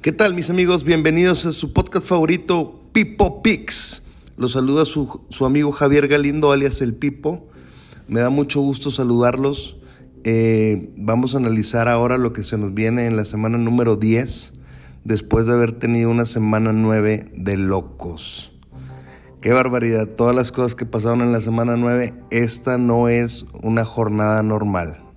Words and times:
¿Qué 0.00 0.12
tal 0.12 0.32
mis 0.32 0.48
amigos? 0.48 0.84
Bienvenidos 0.84 1.44
a 1.44 1.50
su 1.50 1.72
podcast 1.72 2.06
favorito, 2.08 2.84
Pipo 2.92 3.42
Pix. 3.42 4.02
Los 4.36 4.52
saluda 4.52 4.84
su, 4.84 5.22
su, 5.28 5.44
amigo 5.44 5.72
Javier 5.72 6.06
Galindo, 6.06 6.52
alias 6.52 6.80
El 6.82 6.94
Pipo. 6.94 7.48
Me 8.06 8.20
da 8.20 8.30
mucho 8.30 8.60
gusto 8.60 8.92
saludarlos. 8.92 9.76
Eh, 10.22 10.92
vamos 10.96 11.34
a 11.34 11.38
analizar 11.38 11.88
ahora 11.88 12.16
lo 12.16 12.32
que 12.32 12.44
se 12.44 12.56
nos 12.56 12.74
viene 12.74 13.06
en 13.06 13.16
la 13.16 13.24
semana 13.24 13.58
número 13.58 13.96
10, 13.96 14.52
después 15.02 15.46
de 15.46 15.54
haber 15.54 15.72
tenido 15.72 16.10
una 16.10 16.26
semana 16.26 16.72
9 16.72 17.32
de 17.34 17.56
locos. 17.56 18.52
Qué 19.40 19.52
barbaridad, 19.52 20.06
todas 20.06 20.34
las 20.34 20.52
cosas 20.52 20.76
que 20.76 20.86
pasaron 20.86 21.22
en 21.22 21.32
la 21.32 21.40
semana 21.40 21.74
9, 21.76 22.14
esta 22.30 22.78
no 22.78 23.08
es 23.08 23.46
una 23.64 23.84
jornada 23.84 24.44
normal. 24.44 25.07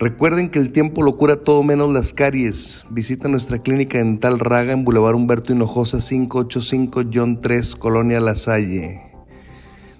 Recuerden 0.00 0.48
que 0.48 0.58
el 0.58 0.72
tiempo 0.72 1.02
lo 1.02 1.18
cura 1.18 1.36
todo 1.36 1.62
menos 1.62 1.92
las 1.92 2.14
caries. 2.14 2.86
Visita 2.88 3.28
nuestra 3.28 3.58
clínica 3.58 3.98
dental 3.98 4.38
Raga 4.38 4.72
en 4.72 4.82
Boulevard 4.82 5.14
Humberto 5.14 5.52
Hinojosa 5.52 5.98
585 5.98 7.02
John 7.12 7.42
3, 7.42 7.76
Colonia 7.76 8.18
La 8.18 8.34
Salle. 8.34 9.02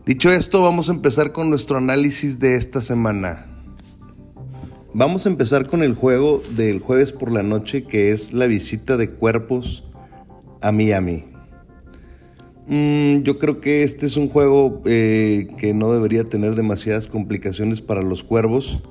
Dicho 0.06 0.32
esto, 0.32 0.62
vamos 0.62 0.88
a 0.88 0.94
empezar 0.94 1.32
con 1.32 1.50
nuestro 1.50 1.76
análisis 1.76 2.38
de 2.38 2.54
esta 2.54 2.80
semana. 2.80 3.46
Vamos 4.94 5.26
a 5.26 5.28
empezar 5.28 5.68
con 5.68 5.82
el 5.82 5.94
juego 5.94 6.42
del 6.56 6.80
jueves 6.80 7.12
por 7.12 7.30
la 7.30 7.42
noche, 7.42 7.84
que 7.84 8.10
es 8.10 8.32
la 8.32 8.46
visita 8.46 8.96
de 8.96 9.10
cuerpos 9.10 9.84
a 10.62 10.72
Miami. 10.72 11.26
Mm, 12.68 13.16
yo 13.18 13.38
creo 13.38 13.60
que 13.60 13.82
este 13.82 14.06
es 14.06 14.16
un 14.16 14.30
juego 14.30 14.80
eh, 14.86 15.46
que 15.58 15.74
no 15.74 15.92
debería 15.92 16.24
tener 16.24 16.54
demasiadas 16.54 17.06
complicaciones 17.06 17.82
para 17.82 18.00
los 18.00 18.24
cuervos 18.24 18.82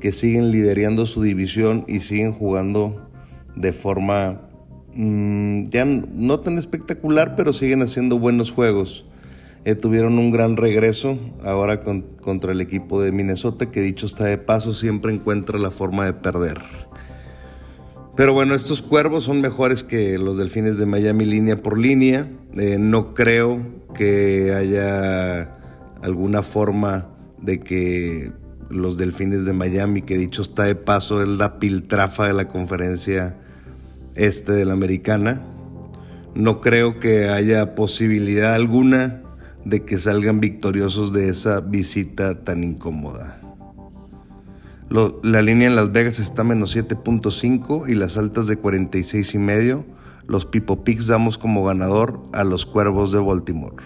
que 0.00 0.12
siguen 0.12 0.50
liderando 0.50 1.06
su 1.06 1.22
división 1.22 1.84
y 1.88 2.00
siguen 2.00 2.32
jugando 2.32 3.10
de 3.54 3.72
forma 3.72 4.42
mmm, 4.94 5.64
ya 5.64 5.84
no 5.84 6.40
tan 6.40 6.58
espectacular, 6.58 7.34
pero 7.36 7.52
siguen 7.52 7.82
haciendo 7.82 8.18
buenos 8.18 8.50
juegos. 8.50 9.06
Eh, 9.64 9.74
tuvieron 9.74 10.18
un 10.18 10.30
gran 10.30 10.56
regreso 10.56 11.18
ahora 11.42 11.80
con, 11.80 12.02
contra 12.02 12.52
el 12.52 12.60
equipo 12.60 13.02
de 13.02 13.10
Minnesota, 13.10 13.70
que 13.70 13.80
dicho 13.80 14.06
está 14.06 14.26
de 14.26 14.38
paso, 14.38 14.72
siempre 14.72 15.12
encuentra 15.12 15.58
la 15.58 15.72
forma 15.72 16.04
de 16.04 16.12
perder. 16.12 16.62
Pero 18.16 18.32
bueno, 18.32 18.54
estos 18.54 18.80
cuervos 18.80 19.24
son 19.24 19.40
mejores 19.40 19.82
que 19.82 20.18
los 20.18 20.38
delfines 20.38 20.78
de 20.78 20.86
Miami 20.86 21.26
línea 21.26 21.56
por 21.56 21.78
línea. 21.78 22.30
Eh, 22.54 22.76
no 22.78 23.12
creo 23.12 23.58
que 23.92 24.54
haya 24.54 25.56
alguna 26.00 26.42
forma 26.42 27.08
de 27.42 27.58
que 27.60 28.32
los 28.70 28.96
Delfines 28.96 29.44
de 29.44 29.52
Miami, 29.52 30.02
que 30.02 30.18
dicho 30.18 30.42
está 30.42 30.64
de 30.64 30.74
paso, 30.74 31.22
es 31.22 31.28
la 31.28 31.58
piltrafa 31.58 32.26
de 32.26 32.32
la 32.32 32.48
conferencia 32.48 33.38
este 34.14 34.52
de 34.52 34.64
la 34.64 34.72
americana. 34.72 35.42
No 36.34 36.60
creo 36.60 37.00
que 37.00 37.28
haya 37.28 37.74
posibilidad 37.74 38.54
alguna 38.54 39.22
de 39.64 39.84
que 39.84 39.98
salgan 39.98 40.40
victoriosos 40.40 41.12
de 41.12 41.28
esa 41.28 41.60
visita 41.60 42.44
tan 42.44 42.62
incómoda. 42.62 43.40
la 44.88 45.42
línea 45.42 45.68
en 45.68 45.76
Las 45.76 45.92
Vegas 45.92 46.18
está 46.18 46.44
menos 46.44 46.76
7.5 46.76 47.88
y 47.88 47.94
las 47.94 48.16
altas 48.16 48.46
de 48.46 48.56
46 48.56 49.34
y 49.34 49.38
medio. 49.38 49.84
Los 50.28 50.44
Pipo 50.44 50.84
Picks 50.84 51.08
damos 51.08 51.38
como 51.38 51.64
ganador 51.64 52.20
a 52.32 52.44
los 52.44 52.66
Cuervos 52.66 53.12
de 53.12 53.18
Baltimore. 53.18 53.76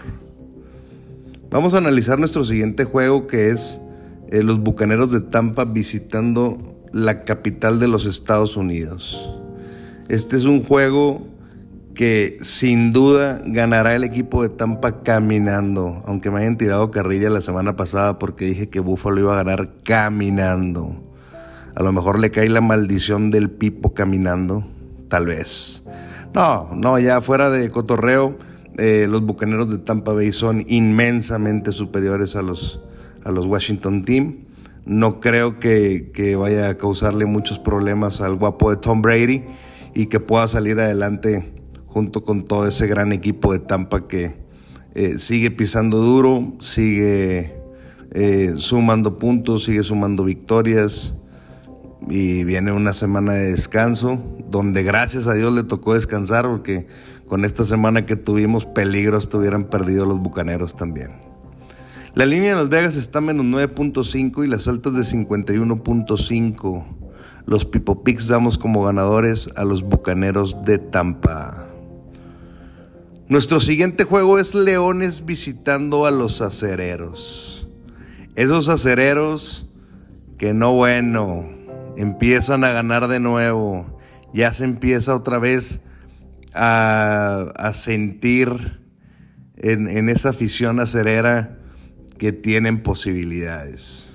Vamos 1.49 1.73
a 1.73 1.79
analizar 1.79 2.19
nuestro 2.19 2.43
siguiente 2.43 2.83
juego 2.83 3.27
que 3.27 3.49
es 3.49 3.81
eh, 4.31 4.43
los 4.43 4.59
Bucaneros 4.59 5.11
de 5.11 5.19
Tampa 5.19 5.65
visitando 5.65 6.57
la 6.93 7.23
capital 7.23 7.79
de 7.79 7.87
los 7.87 8.05
Estados 8.05 8.57
Unidos. 8.57 9.29
Este 10.07 10.35
es 10.35 10.45
un 10.45 10.63
juego 10.63 11.27
que 11.93 12.37
sin 12.41 12.93
duda 12.93 13.41
ganará 13.45 13.95
el 13.95 14.03
equipo 14.03 14.41
de 14.43 14.49
Tampa 14.49 15.03
caminando, 15.03 16.01
aunque 16.05 16.31
me 16.31 16.39
hayan 16.39 16.57
tirado 16.57 16.91
carrilla 16.91 17.29
la 17.29 17.41
semana 17.41 17.75
pasada 17.75 18.17
porque 18.19 18.45
dije 18.45 18.69
que 18.69 18.79
Buffalo 18.79 19.19
iba 19.19 19.33
a 19.33 19.43
ganar 19.43 19.69
caminando. 19.83 21.03
A 21.75 21.83
lo 21.83 21.91
mejor 21.91 22.19
le 22.19 22.31
cae 22.31 22.49
la 22.49 22.61
maldición 22.61 23.31
del 23.31 23.49
Pipo 23.49 23.93
caminando, 23.93 24.65
tal 25.09 25.25
vez. 25.25 25.83
No, 26.33 26.69
no, 26.73 26.97
ya 26.99 27.19
fuera 27.21 27.49
de 27.49 27.69
cotorreo, 27.69 28.37
eh, 28.77 29.07
los 29.09 29.21
Bucaneros 29.21 29.69
de 29.69 29.77
Tampa 29.77 30.13
Bay 30.13 30.31
son 30.31 30.63
inmensamente 30.67 31.71
superiores 31.71 32.35
a 32.35 32.41
los 32.41 32.81
a 33.23 33.31
los 33.31 33.45
Washington 33.45 34.03
Team. 34.03 34.45
No 34.85 35.19
creo 35.19 35.59
que, 35.59 36.35
vaya 36.39 36.69
a 36.69 36.77
causarle 36.77 37.25
muchos 37.25 37.59
problemas 37.59 38.21
al 38.21 38.35
guapo 38.35 38.71
de 38.71 38.77
Tom 38.77 39.01
Brady 39.01 39.43
y 39.93 40.07
que 40.07 40.19
pueda 40.19 40.47
salir 40.47 40.79
adelante 40.79 41.53
junto 41.85 42.23
con 42.23 42.45
todo 42.45 42.67
ese 42.67 42.87
gran 42.87 43.11
equipo 43.11 43.53
de 43.53 43.59
Tampa 43.59 44.07
que 44.07 44.35
eh, 44.95 45.17
sigue 45.17 45.51
pisando 45.51 45.97
duro, 45.97 46.53
sigue 46.59 47.55
eh, 48.11 48.53
sumando 48.55 49.17
puntos, 49.17 49.65
sigue 49.65 49.83
sumando 49.83 50.23
victorias 50.23 51.13
y 52.09 52.43
viene 52.43 52.71
una 52.71 52.93
semana 52.93 53.33
de 53.33 53.51
descanso 53.51 54.21
donde 54.49 54.83
gracias 54.83 55.27
a 55.27 55.33
Dios 55.33 55.53
le 55.53 55.63
tocó 55.63 55.93
descansar 55.93 56.47
porque 56.47 56.87
con 57.27 57.45
esta 57.45 57.63
semana 57.63 58.05
que 58.05 58.15
tuvimos 58.15 58.65
peligros 58.65 59.29
tuvieran 59.29 59.65
perdido 59.65 60.05
los 60.05 60.19
Bucaneros 60.19 60.75
también. 60.75 61.30
La 62.13 62.25
línea 62.25 62.49
de 62.49 62.59
Las 62.59 62.67
Vegas 62.67 62.97
está 62.97 63.21
menos 63.21 63.45
9.5 63.45 64.43
y 64.43 64.47
las 64.47 64.67
altas 64.67 64.95
de 64.95 65.03
51.5. 65.03 66.85
Los 67.45 67.63
Pipo 67.63 68.03
Picks 68.03 68.27
damos 68.27 68.57
como 68.57 68.83
ganadores 68.83 69.49
a 69.55 69.63
los 69.63 69.81
Bucaneros 69.81 70.61
de 70.63 70.77
Tampa. 70.77 71.69
Nuestro 73.29 73.61
siguiente 73.61 74.03
juego 74.03 74.39
es 74.39 74.53
Leones 74.53 75.25
visitando 75.25 76.05
a 76.05 76.11
los 76.11 76.41
acereros. 76.41 77.69
Esos 78.35 78.67
acereros 78.67 79.69
que 80.37 80.53
no 80.53 80.73
bueno, 80.73 81.45
empiezan 81.95 82.65
a 82.65 82.73
ganar 82.73 83.07
de 83.07 83.21
nuevo. 83.21 83.99
Ya 84.33 84.53
se 84.53 84.65
empieza 84.65 85.15
otra 85.15 85.39
vez 85.39 85.79
a, 86.53 87.71
sentir 87.73 88.81
en, 89.55 89.87
en 89.87 90.09
esa 90.09 90.31
afición 90.31 90.81
acerera 90.81 91.60
que 92.21 92.31
tienen 92.31 92.83
posibilidades. 92.83 94.13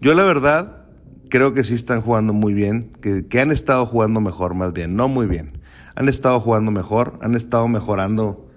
Yo 0.00 0.14
la 0.14 0.22
verdad 0.22 0.84
creo 1.28 1.54
que 1.54 1.64
sí 1.64 1.74
están 1.74 2.02
jugando 2.02 2.32
muy 2.32 2.54
bien, 2.54 2.92
que, 3.00 3.40
han 3.40 3.50
estado 3.50 3.84
jugando 3.84 4.20
mejor 4.20 4.54
más 4.54 4.72
bien, 4.72 4.94
no 4.94 5.08
muy 5.08 5.26
bien. 5.26 5.58
Han 5.96 6.08
estado 6.08 6.38
jugando 6.38 6.70
mejor, 6.70 7.18
han 7.20 7.34
estado 7.34 7.66
mejorando 7.66 8.48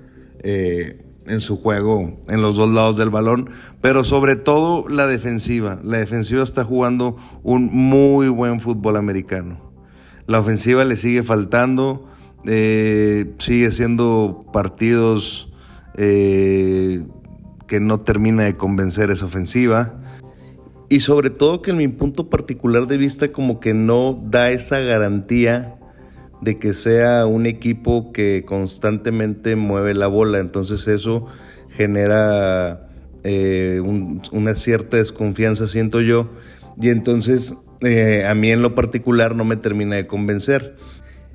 eh, 0.43 1.03
en 1.25 1.41
su 1.41 1.57
juego 1.57 2.21
en 2.29 2.43
los 2.43 2.55
dos 2.55 2.69
lados 2.69 2.95
del 2.95 3.09
balón, 3.09 3.49
pero 3.81 4.03
sobre 4.03 4.35
todo 4.35 4.87
la 4.87 5.07
defensiva. 5.07 5.79
La 5.83 5.97
defensiva 5.97 6.43
está 6.43 6.63
jugando 6.63 7.17
un 7.41 7.71
muy 7.73 8.27
buen 8.27 8.59
fútbol 8.59 8.97
americano. 8.97 9.73
La 10.27 10.39
ofensiva 10.39 10.85
le 10.85 10.95
sigue 10.95 11.23
faltando, 11.23 12.07
eh, 12.45 13.33
sigue 13.39 13.71
siendo 13.71 14.45
partidos 14.53 15.51
eh, 15.95 17.03
no 17.79 17.99
termina 17.99 18.43
de 18.43 18.55
convencer 18.55 19.11
esa 19.11 19.25
ofensiva. 19.25 19.99
Y 20.89 20.99
sobre 20.99 21.29
todo 21.29 21.61
que 21.61 21.71
en 21.71 21.77
mi 21.77 21.87
punto 21.87 22.29
particular 22.29 22.87
de 22.87 22.97
vista 22.97 23.29
como 23.29 23.59
que 23.59 23.73
no 23.73 24.21
da 24.29 24.51
esa 24.51 24.79
garantía 24.79 25.75
de 26.41 26.59
que 26.59 26.73
sea 26.73 27.25
un 27.25 27.45
equipo 27.45 28.11
que 28.11 28.43
constantemente 28.45 29.55
mueve 29.55 29.93
la 29.93 30.07
bola. 30.07 30.39
Entonces 30.39 30.87
eso 30.87 31.25
genera 31.69 32.89
eh, 33.23 33.81
una 34.31 34.53
cierta 34.53 34.97
desconfianza, 34.97 35.67
siento 35.67 36.01
yo. 36.01 36.29
Y 36.79 36.89
entonces 36.89 37.55
eh, 37.81 38.25
a 38.27 38.35
mí 38.35 38.51
en 38.51 38.61
lo 38.61 38.75
particular 38.75 39.35
no 39.35 39.45
me 39.45 39.55
termina 39.55 39.95
de 39.95 40.07
convencer. 40.07 40.75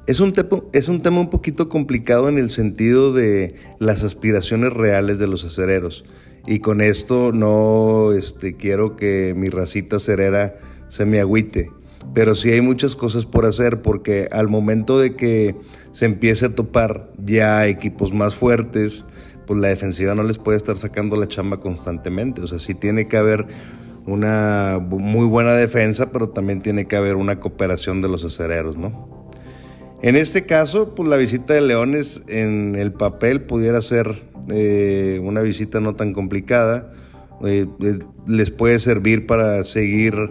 Es 0.07 0.21
un, 0.21 0.33
es 0.73 0.89
un 0.89 1.03
tema 1.03 1.21
un 1.21 1.31
poquito 1.31 1.69
complicado 1.69 2.29
en 2.29 2.39
el 2.39 2.49
sentido 2.49 3.12
de 3.12 3.55
las 3.79 4.03
aspiraciones 4.03 4.73
reales 4.73 5.19
de 5.19 5.27
los 5.27 5.45
acereros. 5.45 6.05
Y 6.50 6.61
con 6.61 6.81
esto 6.81 7.31
no 7.31 8.12
este, 8.12 8.56
quiero 8.56 8.97
que 8.97 9.35
mi 9.37 9.50
racita 9.50 9.99
cerera 9.99 10.59
se 10.89 11.05
me 11.05 11.21
agüite. 11.21 11.71
Pero 12.15 12.35
sí 12.35 12.50
hay 12.50 12.62
muchas 12.62 12.97
cosas 12.97 13.27
por 13.27 13.45
hacer 13.45 13.83
porque 13.83 14.31
al 14.33 14.49
momento 14.49 14.99
de 14.99 15.15
que 15.15 15.55
se 15.93 16.06
empiece 16.06 16.47
a 16.47 16.55
topar 16.55 17.12
ya 17.23 17.67
equipos 17.67 18.15
más 18.15 18.35
fuertes, 18.35 19.05
pues 19.47 19.61
la 19.61 19.69
defensiva 19.69 20.15
no 20.15 20.23
les 20.23 20.39
puede 20.39 20.56
estar 20.56 20.79
sacando 20.79 21.17
la 21.17 21.29
chamba 21.29 21.61
constantemente. 21.61 22.41
O 22.41 22.47
sea, 22.47 22.59
sí 22.59 22.73
tiene 22.73 23.09
que 23.09 23.19
haber 23.19 23.47
una 24.06 24.81
muy 24.81 25.27
buena 25.27 25.53
defensa, 25.53 26.11
pero 26.11 26.31
también 26.31 26.62
tiene 26.62 26.87
que 26.87 26.97
haber 26.97 27.17
una 27.17 27.41
cooperación 27.41 28.00
de 28.00 28.09
los 28.09 28.25
acereros, 28.25 28.79
¿no? 28.79 29.18
En 30.00 30.15
este 30.15 30.47
caso, 30.47 30.95
pues 30.95 31.09
la 31.09 31.17
visita 31.17 31.55
de 31.55 31.61
Leones 31.61 32.23
en 32.29 32.77
el 32.77 32.93
papel 32.93 33.43
pudiera 33.43 33.83
ser 33.83 34.23
eh, 34.49 35.21
una 35.23 35.43
visita 35.43 35.81
no 35.81 35.97
tan 35.97 36.12
complicada. 36.12 36.93
Eh, 37.45 37.67
eh, 37.81 37.99
les 38.27 38.50
puede 38.53 38.79
servir 38.79 39.27
para 39.27 39.65
seguir 39.65 40.31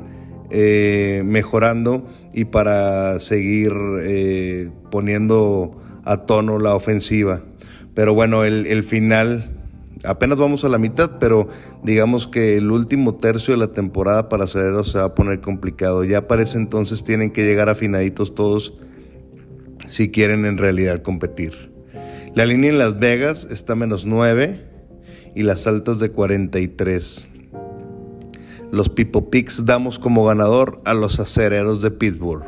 mejorando 0.49 2.07
y 2.31 2.45
para 2.45 3.19
seguir 3.19 3.73
poniendo 4.89 5.77
a 6.05 6.25
tono 6.25 6.57
la 6.57 6.73
ofensiva. 6.73 7.41
Pero 7.93 8.13
bueno, 8.13 8.45
el, 8.45 8.83
final, 8.83 9.49
apenas 10.05 10.37
vamos 10.37 10.63
a 10.63 10.69
la 10.69 10.77
mitad, 10.77 11.19
pero 11.19 11.49
digamos 11.83 12.25
que 12.25 12.55
el 12.55 12.71
último 12.71 13.15
tercio 13.15 13.53
de 13.53 13.57
la 13.57 13.73
temporada 13.73 14.29
para 14.29 14.45
Acereros 14.45 14.93
se 14.93 14.99
va 14.99 15.05
a 15.05 15.15
poner 15.15 15.41
complicado. 15.41 16.05
Ya 16.05 16.29
parece 16.29 16.57
entonces 16.57 17.03
tienen 17.03 17.31
que 17.31 17.43
llegar 17.43 17.67
afinaditos 17.67 18.33
todos 18.33 18.73
si 19.87 20.11
quieren 20.11 20.45
en 20.45 20.57
realidad 20.57 21.01
competir. 21.01 21.71
La 22.35 22.45
línea 22.45 22.69
en 22.69 22.77
Las 22.77 22.99
Vegas 22.99 23.47
está 23.49 23.75
menos 23.75 24.05
9 24.05 24.63
y 25.33 25.41
las 25.43 25.65
altas 25.67 25.99
de 25.99 26.11
43. 26.11 27.27
Los 28.71 28.89
Pipo 28.89 29.29
Picks 29.29 29.65
damos 29.65 29.97
como 29.97 30.25
ganador 30.25 30.81
a 30.85 30.93
los 30.93 31.19
acereros 31.19 31.81
de 31.81 31.89
Pittsburgh. 31.89 32.43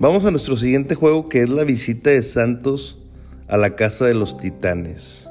Vamos 0.00 0.24
a 0.24 0.30
nuestro 0.30 0.56
siguiente 0.56 0.94
juego 0.94 1.28
que 1.28 1.42
es 1.42 1.48
la 1.48 1.64
visita 1.64 2.10
de 2.10 2.22
Santos 2.22 2.98
a 3.48 3.56
la 3.56 3.74
casa 3.76 4.06
de 4.06 4.14
los 4.14 4.36
Titanes. 4.36 5.28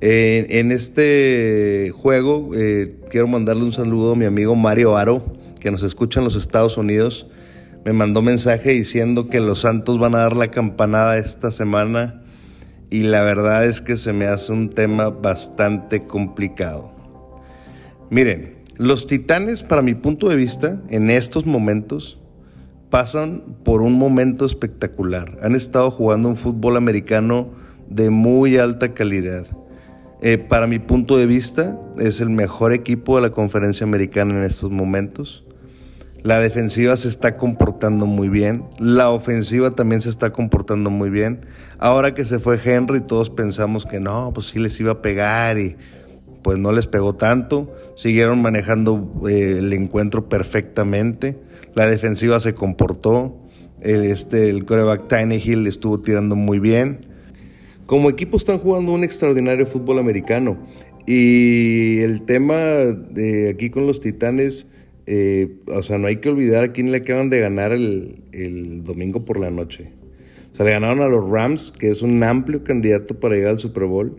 en 0.00 0.72
este 0.72 1.92
juego 1.94 2.50
eh, 2.54 2.96
quiero 3.10 3.26
mandarle 3.26 3.64
un 3.64 3.72
saludo 3.72 4.12
a 4.12 4.16
mi 4.16 4.24
amigo 4.24 4.54
Mario 4.54 4.96
Aro, 4.96 5.24
que 5.60 5.70
nos 5.70 5.82
escucha 5.82 6.20
en 6.20 6.24
los 6.24 6.36
Estados 6.36 6.76
Unidos. 6.76 7.26
Me 7.84 7.92
mandó 7.92 8.22
mensaje 8.22 8.70
diciendo 8.70 9.28
que 9.28 9.40
los 9.40 9.62
Santos 9.62 9.98
van 9.98 10.14
a 10.14 10.18
dar 10.18 10.36
la 10.36 10.52
campanada 10.52 11.18
esta 11.18 11.50
semana 11.50 12.22
y 12.90 13.02
la 13.02 13.22
verdad 13.22 13.64
es 13.64 13.80
que 13.80 13.96
se 13.96 14.12
me 14.12 14.26
hace 14.26 14.52
un 14.52 14.70
tema 14.70 15.08
bastante 15.08 16.06
complicado. 16.06 16.92
Miren, 18.10 18.56
los 18.76 19.06
titanes, 19.06 19.62
para 19.62 19.82
mi 19.82 19.94
punto 19.94 20.28
de 20.28 20.36
vista, 20.36 20.80
en 20.90 21.10
estos 21.10 21.44
momentos, 21.44 22.20
pasan 22.88 23.42
por 23.64 23.82
un 23.82 23.94
momento 23.94 24.44
espectacular. 24.44 25.38
Han 25.42 25.56
estado 25.56 25.90
jugando 25.90 26.28
un 26.28 26.36
fútbol 26.36 26.76
americano 26.76 27.50
de 27.88 28.10
muy 28.10 28.58
alta 28.58 28.94
calidad. 28.94 29.46
Eh, 30.20 30.38
para 30.38 30.68
mi 30.68 30.78
punto 30.78 31.16
de 31.16 31.26
vista, 31.26 31.76
es 31.98 32.20
el 32.20 32.30
mejor 32.30 32.72
equipo 32.72 33.16
de 33.16 33.22
la 33.22 33.30
conferencia 33.30 33.84
americana 33.84 34.38
en 34.38 34.44
estos 34.44 34.70
momentos. 34.70 35.44
La 36.22 36.38
defensiva 36.38 36.96
se 36.96 37.08
está 37.08 37.36
comportando 37.36 38.06
muy 38.06 38.28
bien. 38.28 38.64
La 38.78 39.10
ofensiva 39.10 39.74
también 39.74 40.00
se 40.00 40.08
está 40.08 40.30
comportando 40.30 40.88
muy 40.88 41.10
bien. 41.10 41.46
Ahora 41.78 42.14
que 42.14 42.24
se 42.24 42.38
fue 42.38 42.60
Henry, 42.62 43.00
todos 43.00 43.28
pensamos 43.28 43.84
que 43.84 43.98
no, 43.98 44.32
pues 44.32 44.46
sí 44.46 44.60
les 44.60 44.78
iba 44.78 44.92
a 44.92 45.02
pegar 45.02 45.58
y 45.58 45.76
pues 46.42 46.58
no 46.58 46.72
les 46.72 46.86
pegó 46.86 47.14
tanto, 47.14 47.72
siguieron 47.94 48.42
manejando 48.42 49.22
eh, 49.28 49.56
el 49.58 49.72
encuentro 49.72 50.28
perfectamente, 50.28 51.38
la 51.74 51.86
defensiva 51.86 52.40
se 52.40 52.54
comportó, 52.54 53.36
el, 53.80 54.04
este, 54.04 54.50
el 54.50 54.64
coreback 54.64 55.08
Tiny 55.08 55.36
Hill 55.36 55.66
estuvo 55.66 56.00
tirando 56.00 56.36
muy 56.36 56.58
bien. 56.58 57.06
Como 57.86 58.10
equipo 58.10 58.36
están 58.36 58.58
jugando 58.58 58.92
un 58.92 59.04
extraordinario 59.04 59.66
fútbol 59.66 59.98
americano 59.98 60.56
y 61.06 61.98
el 62.00 62.22
tema 62.22 62.56
de 62.56 63.50
aquí 63.50 63.70
con 63.70 63.86
los 63.86 64.00
Titanes, 64.00 64.66
eh, 65.06 65.56
o 65.66 65.82
sea, 65.82 65.98
no 65.98 66.06
hay 66.06 66.16
que 66.16 66.28
olvidar 66.28 66.64
a 66.64 66.72
quién 66.72 66.92
le 66.92 66.98
acaban 66.98 67.30
de 67.30 67.40
ganar 67.40 67.72
el, 67.72 68.22
el 68.32 68.84
domingo 68.84 69.24
por 69.24 69.38
la 69.38 69.50
noche. 69.50 69.92
O 70.52 70.56
sea, 70.56 70.66
le 70.66 70.72
ganaron 70.72 71.00
a 71.00 71.08
los 71.08 71.28
Rams, 71.28 71.72
que 71.76 71.90
es 71.90 72.02
un 72.02 72.22
amplio 72.22 72.62
candidato 72.62 73.18
para 73.18 73.34
llegar 73.34 73.52
al 73.52 73.58
Super 73.58 73.84
Bowl. 73.84 74.16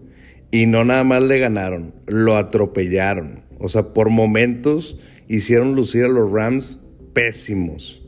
Y 0.51 0.65
no 0.65 0.83
nada 0.85 1.03
más 1.03 1.23
le 1.23 1.39
ganaron, 1.39 1.95
lo 2.05 2.35
atropellaron. 2.35 3.43
O 3.59 3.69
sea, 3.69 3.93
por 3.93 4.09
momentos 4.09 4.99
hicieron 5.27 5.75
lucir 5.75 6.05
a 6.05 6.09
los 6.09 6.31
Rams 6.31 6.79
pésimos. 7.13 8.03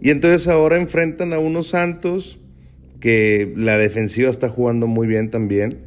Y 0.00 0.10
entonces 0.10 0.48
ahora 0.48 0.80
enfrentan 0.80 1.32
a 1.32 1.38
unos 1.38 1.68
Santos 1.68 2.38
que 3.00 3.52
la 3.56 3.76
defensiva 3.76 4.30
está 4.30 4.48
jugando 4.48 4.86
muy 4.86 5.06
bien 5.06 5.30
también, 5.30 5.78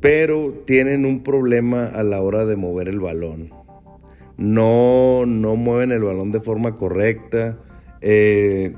pero 0.00 0.62
tienen 0.66 1.04
un 1.04 1.22
problema 1.22 1.86
a 1.86 2.02
la 2.02 2.20
hora 2.20 2.44
de 2.44 2.56
mover 2.56 2.88
el 2.88 3.00
balón. 3.00 3.50
No, 4.38 5.26
no 5.26 5.56
mueven 5.56 5.92
el 5.92 6.04
balón 6.04 6.32
de 6.32 6.40
forma 6.40 6.76
correcta. 6.76 7.58
Eh, 8.00 8.74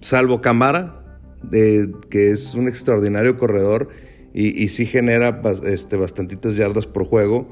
salvo 0.00 0.40
Camara, 0.40 1.04
que 1.50 2.30
es 2.30 2.54
un 2.54 2.68
extraordinario 2.68 3.36
corredor 3.36 3.88
y, 4.32 4.68
sí 4.68 4.86
genera 4.86 5.42
este, 5.64 5.96
bastantitas 5.96 6.56
yardas 6.56 6.86
por 6.86 7.04
juego. 7.04 7.48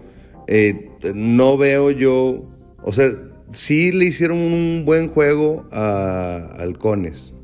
Eh, 0.47 0.91
no 1.15 1.57
veo 1.57 1.91
yo, 1.91 2.41
o 2.83 2.93
sea, 2.93 3.11
sí 3.53 3.91
le 3.91 4.05
hicieron 4.05 4.39
un 4.39 4.85
buen 4.85 5.09
juego 5.09 5.67
a 5.73 6.55
Halcones, 6.59 7.35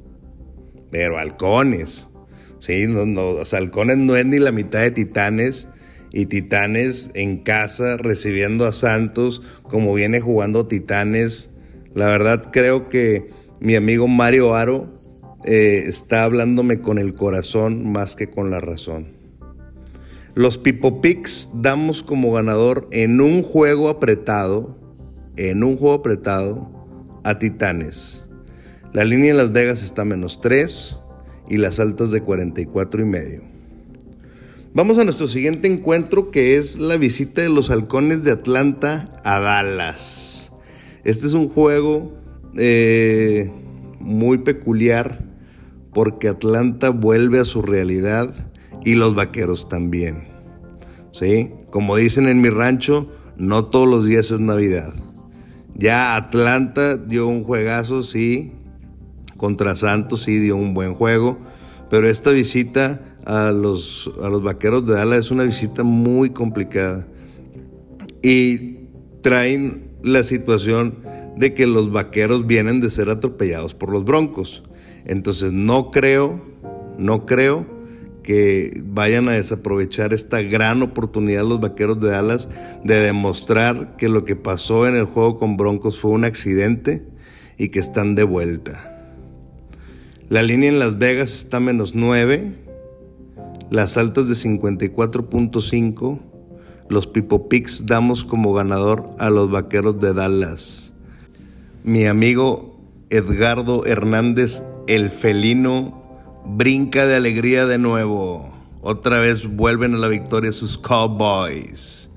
pero 0.93 1.19
Halcones, 1.19 2.09
sí, 2.61 2.87
no, 2.87 3.05
no, 3.05 3.31
o 3.31 3.45
sea, 3.45 3.59
Halcones 3.59 3.99
no 3.99 4.15
es 4.15 4.25
ni 4.27 4.39
la 4.39 4.53
mitad 4.53 4.81
de 4.81 4.93
Titanes 4.93 5.67
y 6.13 6.27
Titanes 6.27 7.11
en 7.15 7.39
casa 7.39 7.97
recibiendo 7.97 8.67
a 8.67 8.73
Santos 8.73 9.43
como 9.63 9.95
viene 9.95 10.21
jugando 10.21 10.67
Titanes. 10.67 11.51
La 11.95 12.07
verdad 12.07 12.51
creo 12.53 12.89
que 12.89 13.31
mi 13.61 13.75
amigo 13.75 14.07
Mario 14.09 14.55
Aro 14.55 14.93
eh, 15.45 15.85
está 15.87 16.25
hablándome 16.25 16.81
con 16.81 16.99
el 16.99 17.15
corazón 17.15 17.91
más 17.91 18.15
que 18.15 18.31
con 18.31 18.51
la 18.51 18.61
razón. 18.61 19.13
Los 20.35 20.57
Pipo 20.57 21.01
Picks 21.01 21.51
damos 21.55 22.03
como 22.03 22.33
ganador 22.33 22.89
en 22.91 23.21
un 23.21 23.43
juego 23.43 23.89
apretado, 23.89 24.79
en 25.37 25.63
un 25.63 25.77
juego 25.77 25.95
apretado, 25.95 26.71
a 27.25 27.39
Titanes. 27.39 28.23
La 28.93 29.05
línea 29.05 29.31
en 29.31 29.37
Las 29.37 29.53
Vegas 29.53 29.83
está 29.83 30.05
menos 30.05 30.41
3 30.41 30.97
y 31.49 31.59
las 31.59 31.81
altas 31.81 32.11
de 32.11 32.23
44 32.23 33.03
y 33.03 33.05
medio. 33.05 33.52
Vamos 34.75 34.97
a 34.97 35.05
nuestro 35.05 35.29
siguiente 35.29 35.69
encuentro 35.69 36.31
que 36.31 36.57
es 36.57 36.79
la 36.79 36.97
visita 36.97 37.43
de 37.43 37.51
los 37.51 37.71
halcones 37.71 38.25
de 38.25 38.31
Atlanta 38.31 39.21
a 39.23 39.39
Dallas. 39.39 40.51
Este 41.05 41.27
es 41.27 41.35
un 41.35 41.51
juego 41.51 42.15
eh, 42.57 43.53
muy 44.01 44.39
peculiar 44.39 45.27
porque 45.93 46.29
Atlanta 46.29 46.89
vuelve 46.89 47.39
a 47.39 47.45
su 47.45 47.61
realidad 47.61 48.51
y 48.83 48.95
los 48.95 49.15
vaqueros 49.15 49.69
también. 49.69 50.29
¿Sí? 51.13 51.51
Como 51.71 51.97
dicen 51.97 52.27
en 52.27 52.41
mi 52.41 52.49
rancho, 52.49 53.11
no 53.37 53.67
todos 53.67 53.87
los 53.87 54.07
días 54.07 54.31
es 54.31 54.41
Navidad. 54.41 54.95
Ya 55.75 56.17
Atlanta 56.17 56.97
dio 56.97 57.27
un 57.27 57.45
juegazo, 57.45 58.03
sí. 58.03 58.53
Contra 59.37 59.77
Santos 59.77 60.23
sí 60.23 60.39
dio 60.39 60.57
un 60.57 60.73
buen 60.73 60.95
juego. 60.95 61.39
Pero 61.91 62.09
esta 62.09 62.31
visita 62.31 63.12
a 63.25 63.51
los, 63.51 64.11
a 64.23 64.29
los 64.29 64.43
vaqueros 64.43 64.87
de 64.87 64.95
Dallas 64.95 65.19
es 65.19 65.31
una 65.31 65.45
visita 65.45 65.83
muy 65.83 66.31
complicada. 66.31 67.07
Y 68.23 68.79
traen 69.21 69.91
la 70.03 70.23
situación 70.23 70.99
de 71.37 71.55
que 71.55 71.67
los 71.67 71.91
vaqueros 71.91 72.47
vienen 72.47 72.81
de 72.81 72.91
ser 72.91 73.11
atropellados 73.11 73.75
por 73.75 73.91
los 73.91 74.05
broncos. 74.05 74.63
Entonces 75.05 75.53
no 75.53 75.91
creo, 75.91 76.43
no 76.99 77.27
creo 77.27 77.67
que 78.23 78.83
vayan 78.85 79.29
a 79.29 79.33
desaprovechar 79.33 80.13
esta 80.13 80.43
gran 80.43 80.83
oportunidad 80.83 81.45
los 81.45 81.61
Vaqueros 81.61 82.01
de 82.01 82.11
Dallas 82.11 82.49
de 82.85 83.01
demostrar 83.01 83.97
que 83.97 84.09
lo 84.09 84.25
que 84.25 84.37
pasó 84.37 84.87
en 84.87 84.97
el 84.97 85.05
juego 85.05 85.39
con 85.39 85.57
Broncos 85.57 85.99
fue 85.99 86.13
un 86.13 86.25
accidente 86.25 87.05
y 87.59 87.69
que 87.69 87.81
están 87.81 88.15
de 88.15 88.23
vuelta. 88.23 88.89
La 90.29 90.43
línea 90.43 90.71
en 90.71 90.79
Las 90.79 90.99
Vegas 90.99 91.35
está 91.35 91.61
menos 91.61 91.95
9, 91.95 92.55
las 93.73 93.97
altas 93.97 94.29
de 94.29 94.35
54.5, 94.35 96.21
los 96.91 97.07
Pipo 97.07 97.49
Picks 97.49 97.87
damos 97.87 98.23
como 98.23 98.53
ganador 98.53 99.09
a 99.19 99.31
los 99.31 99.51
Vaqueros 99.51 99.99
de 99.99 100.13
Dallas. 100.13 100.93
Mi 101.83 102.05
amigo 102.05 102.79
Edgardo 103.09 103.87
Hernández, 103.87 104.63
el 104.89 105.09
felino, 105.09 106.03
brinca 106.45 107.07
de 107.07 107.17
alegría 107.17 107.65
de 107.65 107.79
nuevo. 107.79 108.53
Otra 108.83 109.21
vez 109.21 109.47
vuelven 109.47 109.95
a 109.95 109.99
la 109.99 110.09
victoria 110.09 110.53
sus 110.53 110.77
Cowboys. 110.77 112.11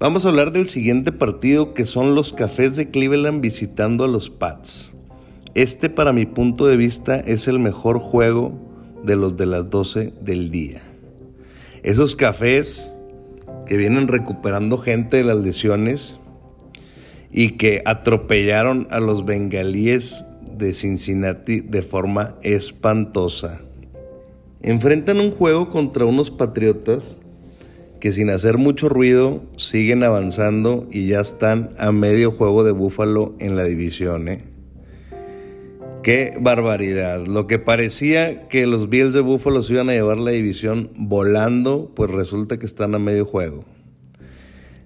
Vamos 0.00 0.26
a 0.26 0.30
hablar 0.30 0.50
del 0.50 0.68
siguiente 0.68 1.12
partido 1.12 1.74
que 1.74 1.86
son 1.86 2.16
los 2.16 2.32
Cafés 2.32 2.74
de 2.74 2.90
Cleveland 2.90 3.40
visitando 3.40 4.02
a 4.02 4.08
los 4.08 4.30
Pats. 4.30 4.94
Este 5.54 5.90
para 5.90 6.12
mi 6.12 6.26
punto 6.26 6.66
de 6.66 6.76
vista 6.76 7.14
es 7.20 7.46
el 7.46 7.60
mejor 7.60 8.00
juego 8.00 8.73
de 9.04 9.16
los 9.16 9.36
de 9.36 9.46
las 9.46 9.70
12 9.70 10.14
del 10.20 10.50
día. 10.50 10.82
Esos 11.82 12.16
cafés 12.16 12.90
que 13.66 13.76
vienen 13.76 14.08
recuperando 14.08 14.78
gente 14.78 15.18
de 15.18 15.24
las 15.24 15.36
lesiones 15.36 16.18
y 17.30 17.56
que 17.56 17.82
atropellaron 17.84 18.86
a 18.90 19.00
los 19.00 19.24
bengalíes 19.24 20.24
de 20.56 20.72
Cincinnati 20.72 21.60
de 21.60 21.82
forma 21.82 22.36
espantosa. 22.42 23.60
Enfrentan 24.62 25.20
un 25.20 25.30
juego 25.30 25.68
contra 25.68 26.04
unos 26.04 26.30
Patriotas 26.30 27.16
que 28.00 28.12
sin 28.12 28.30
hacer 28.30 28.58
mucho 28.58 28.88
ruido 28.88 29.42
siguen 29.56 30.02
avanzando 30.02 30.86
y 30.90 31.08
ya 31.08 31.20
están 31.20 31.70
a 31.78 31.90
medio 31.90 32.30
juego 32.30 32.62
de 32.62 32.72
Búfalo 32.72 33.34
en 33.40 33.56
la 33.56 33.64
división. 33.64 34.28
¿eh? 34.28 34.53
Qué 36.04 36.36
barbaridad. 36.38 37.26
Lo 37.26 37.46
que 37.46 37.58
parecía 37.58 38.46
que 38.48 38.66
los 38.66 38.90
Bills 38.90 39.14
de 39.14 39.22
Búfalo 39.22 39.62
se 39.62 39.72
iban 39.72 39.88
a 39.88 39.94
llevar 39.94 40.18
la 40.18 40.32
división 40.32 40.90
volando, 40.96 41.92
pues 41.96 42.10
resulta 42.10 42.58
que 42.58 42.66
están 42.66 42.94
a 42.94 42.98
medio 42.98 43.24
juego. 43.24 43.64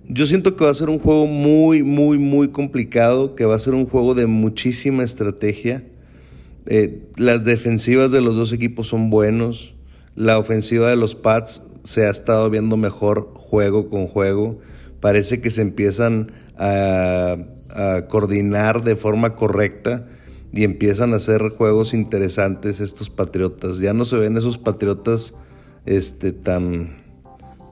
Yo 0.06 0.26
siento 0.26 0.54
que 0.54 0.64
va 0.64 0.70
a 0.70 0.75
ser 0.75 0.88
un 0.88 1.00
juego 1.00 1.26
muy, 1.26 1.82
muy, 1.82 2.18
muy 2.18 2.50
complicado, 2.50 3.34
que 3.34 3.46
va 3.46 3.56
a 3.56 3.58
ser 3.58 3.75
un 3.75 3.87
juego 3.87 4.14
de 4.14 4.28
muchísima 4.28 5.02
estrategia. 5.02 5.84
Eh, 6.66 7.08
las 7.16 7.44
defensivas 7.44 8.12
de 8.12 8.20
los 8.20 8.37
dos 8.37 8.52
equipos 8.52 8.87
son 8.87 9.10
buenos. 9.10 9.75
La 10.14 10.38
ofensiva 10.38 10.88
de 10.88 10.94
los 10.94 11.16
Pats 11.16 11.64
se 11.82 12.06
ha 12.06 12.10
estado 12.10 12.48
viendo 12.48 12.76
mejor 12.76 13.32
juego 13.34 13.90
con 13.90 14.06
juego. 14.06 14.60
Parece 15.00 15.40
que 15.40 15.50
se 15.50 15.62
empiezan 15.62 16.30
a 16.56 17.38
coordinar 18.08 18.84
de 18.84 18.94
forma 18.94 19.34
correcta 19.34 20.06
y 20.52 20.64
empiezan 20.64 21.12
a 21.12 21.17
hacer 21.17 21.50
juegos 21.50 21.95
interesantes 21.95 22.81
estos 22.81 23.11
patriotas. 23.11 23.78
Ya 23.78 23.93
no 23.93 24.05
se 24.05 24.17
ven 24.17 24.37
esos 24.37 24.59
patriotas 24.59 25.35
este, 25.87 26.33
tan, 26.33 27.02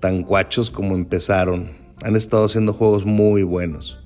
tan 0.00 0.23
cuachos 0.23 0.71
como 0.71 0.95
empezaron. 0.95 1.71
Han 2.04 2.16
estado 2.16 2.45
haciendo 2.45 2.73
juegos 2.73 3.06
muy 3.06 3.42
buenos. 3.42 3.99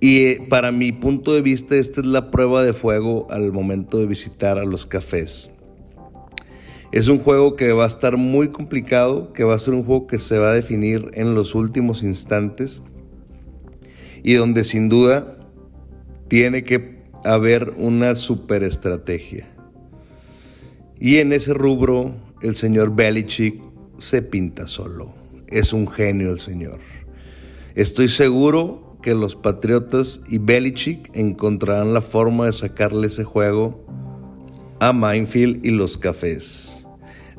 Y 0.00 0.18
eh, 0.18 0.46
para 0.50 0.70
mi 0.70 0.92
punto 0.92 1.32
de 1.32 1.40
vista, 1.40 1.76
esta 1.76 2.00
es 2.00 2.06
la 2.06 2.30
prueba 2.30 2.62
de 2.62 2.72
fuego 2.72 3.26
al 3.30 3.52
momento 3.52 3.98
de 3.98 4.06
visitar 4.06 4.58
a 4.58 4.64
los 4.64 4.84
cafés. 4.84 5.50
Es 6.92 7.08
un 7.08 7.18
juego 7.18 7.56
que 7.56 7.72
va 7.72 7.84
a 7.84 7.88
estar 7.88 8.16
muy 8.16 8.50
complicado, 8.50 9.32
que 9.32 9.42
va 9.44 9.54
a 9.54 9.58
ser 9.58 9.74
un 9.74 9.82
juego 9.82 10.06
que 10.06 10.18
se 10.18 10.38
va 10.38 10.50
a 10.50 10.52
definir 10.52 11.10
en 11.14 11.34
los 11.34 11.54
últimos 11.54 12.02
instantes 12.02 12.82
y 14.22 14.34
donde 14.34 14.62
sin 14.62 14.88
duda 14.88 15.36
tiene 16.28 16.64
que 16.64 16.93
haber 17.24 17.74
una 17.76 18.14
superestrategia. 18.14 19.48
Y 20.98 21.18
en 21.18 21.32
ese 21.32 21.54
rubro, 21.54 22.14
el 22.40 22.54
señor 22.54 22.94
Belichick 22.94 23.60
se 23.98 24.22
pinta 24.22 24.66
solo. 24.66 25.14
Es 25.48 25.72
un 25.72 25.88
genio 25.88 26.30
el 26.30 26.38
señor. 26.38 26.80
Estoy 27.74 28.08
seguro 28.08 28.98
que 29.02 29.14
los 29.14 29.36
Patriotas 29.36 30.22
y 30.28 30.38
Belichick 30.38 31.10
encontrarán 31.14 31.92
la 31.92 32.00
forma 32.00 32.46
de 32.46 32.52
sacarle 32.52 33.08
ese 33.08 33.24
juego 33.24 33.84
a 34.80 34.92
Minefield 34.92 35.64
y 35.64 35.70
los 35.70 35.96
Cafés. 35.96 36.86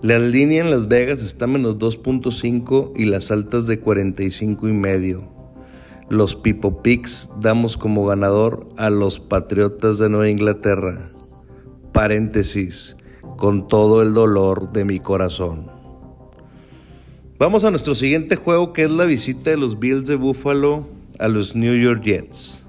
La 0.01 0.19
línea 0.19 0.61
en 0.61 0.71
Las 0.71 0.87
Vegas 0.87 1.23
está 1.23 1.47
menos 1.47 1.77
2.5 1.77 2.91
y 2.95 3.05
las 3.05 3.31
altas 3.31 3.65
de 3.65 3.79
45 3.79 4.67
y 4.67 4.73
medio. 4.73 5.34
Los 6.09 6.35
Pipo 6.35 6.83
Picks 6.83 7.31
damos 7.41 7.77
como 7.77 8.05
ganador 8.05 8.69
a 8.77 8.91
los 8.91 9.19
Patriotas 9.19 9.97
de 9.97 10.07
Nueva 10.07 10.29
Inglaterra. 10.29 11.09
Paréntesis, 11.93 12.95
con 13.37 13.67
todo 13.67 14.03
el 14.03 14.13
dolor 14.13 14.71
de 14.71 14.85
mi 14.85 14.99
corazón. 14.99 15.71
Vamos 17.39 17.65
a 17.65 17.71
nuestro 17.71 17.95
siguiente 17.95 18.35
juego 18.35 18.71
que 18.71 18.83
es 18.83 18.91
la 18.91 19.05
visita 19.05 19.49
de 19.49 19.57
los 19.57 19.79
Bills 19.79 20.07
de 20.07 20.15
Buffalo 20.15 20.87
a 21.17 21.27
los 21.27 21.55
New 21.55 21.75
York 21.75 22.03
Jets. 22.03 22.63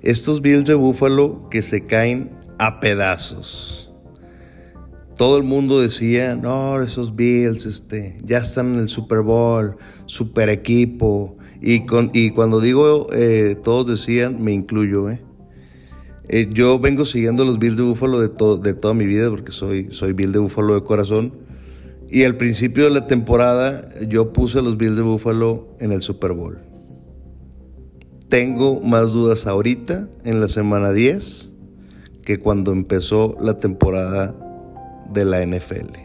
Estos 0.00 0.40
Bills 0.40 0.66
de 0.66 0.74
Buffalo 0.74 1.48
que 1.50 1.60
se 1.60 1.84
caen 1.84 2.30
a 2.60 2.78
pedazos. 2.78 3.90
Todo 5.16 5.38
el 5.38 5.42
mundo 5.42 5.80
decía, 5.80 6.36
no, 6.36 6.80
esos 6.80 7.16
Bills 7.16 7.66
este, 7.66 8.16
ya 8.24 8.38
están 8.38 8.74
en 8.74 8.80
el 8.80 8.88
Super 8.88 9.22
Bowl, 9.22 9.76
super 10.06 10.48
equipo, 10.48 11.36
y, 11.62 11.86
con, 11.86 12.10
y 12.12 12.32
cuando 12.32 12.60
digo 12.60 13.06
eh, 13.12 13.56
todos 13.62 13.86
decían, 13.86 14.42
me 14.42 14.52
incluyo, 14.52 15.08
¿eh? 15.08 15.20
¿eh? 16.28 16.48
yo 16.52 16.80
vengo 16.80 17.04
siguiendo 17.04 17.44
los 17.44 17.60
Bills 17.60 17.76
de 17.76 17.84
Búfalo 17.84 18.20
de, 18.20 18.28
de 18.60 18.74
toda 18.74 18.94
mi 18.94 19.06
vida 19.06 19.30
porque 19.30 19.52
soy, 19.52 19.88
soy 19.92 20.12
Bill 20.12 20.32
de 20.32 20.40
Búfalo 20.40 20.74
de 20.74 20.82
corazón. 20.82 21.34
Y 22.10 22.24
al 22.24 22.36
principio 22.36 22.84
de 22.84 22.90
la 22.90 23.06
temporada 23.06 23.88
yo 24.06 24.32
puse 24.32 24.60
los 24.60 24.76
Bills 24.76 24.96
de 24.96 25.02
Búfalo 25.02 25.68
en 25.78 25.92
el 25.92 26.02
Super 26.02 26.32
Bowl. 26.32 26.58
Tengo 28.28 28.80
más 28.80 29.12
dudas 29.12 29.46
ahorita, 29.46 30.08
en 30.24 30.40
la 30.40 30.48
semana 30.48 30.92
10, 30.92 31.48
que 32.24 32.40
cuando 32.40 32.72
empezó 32.72 33.36
la 33.40 33.58
temporada 33.58 34.34
de 35.10 35.24
la 35.24 35.46
NFL. 35.46 35.96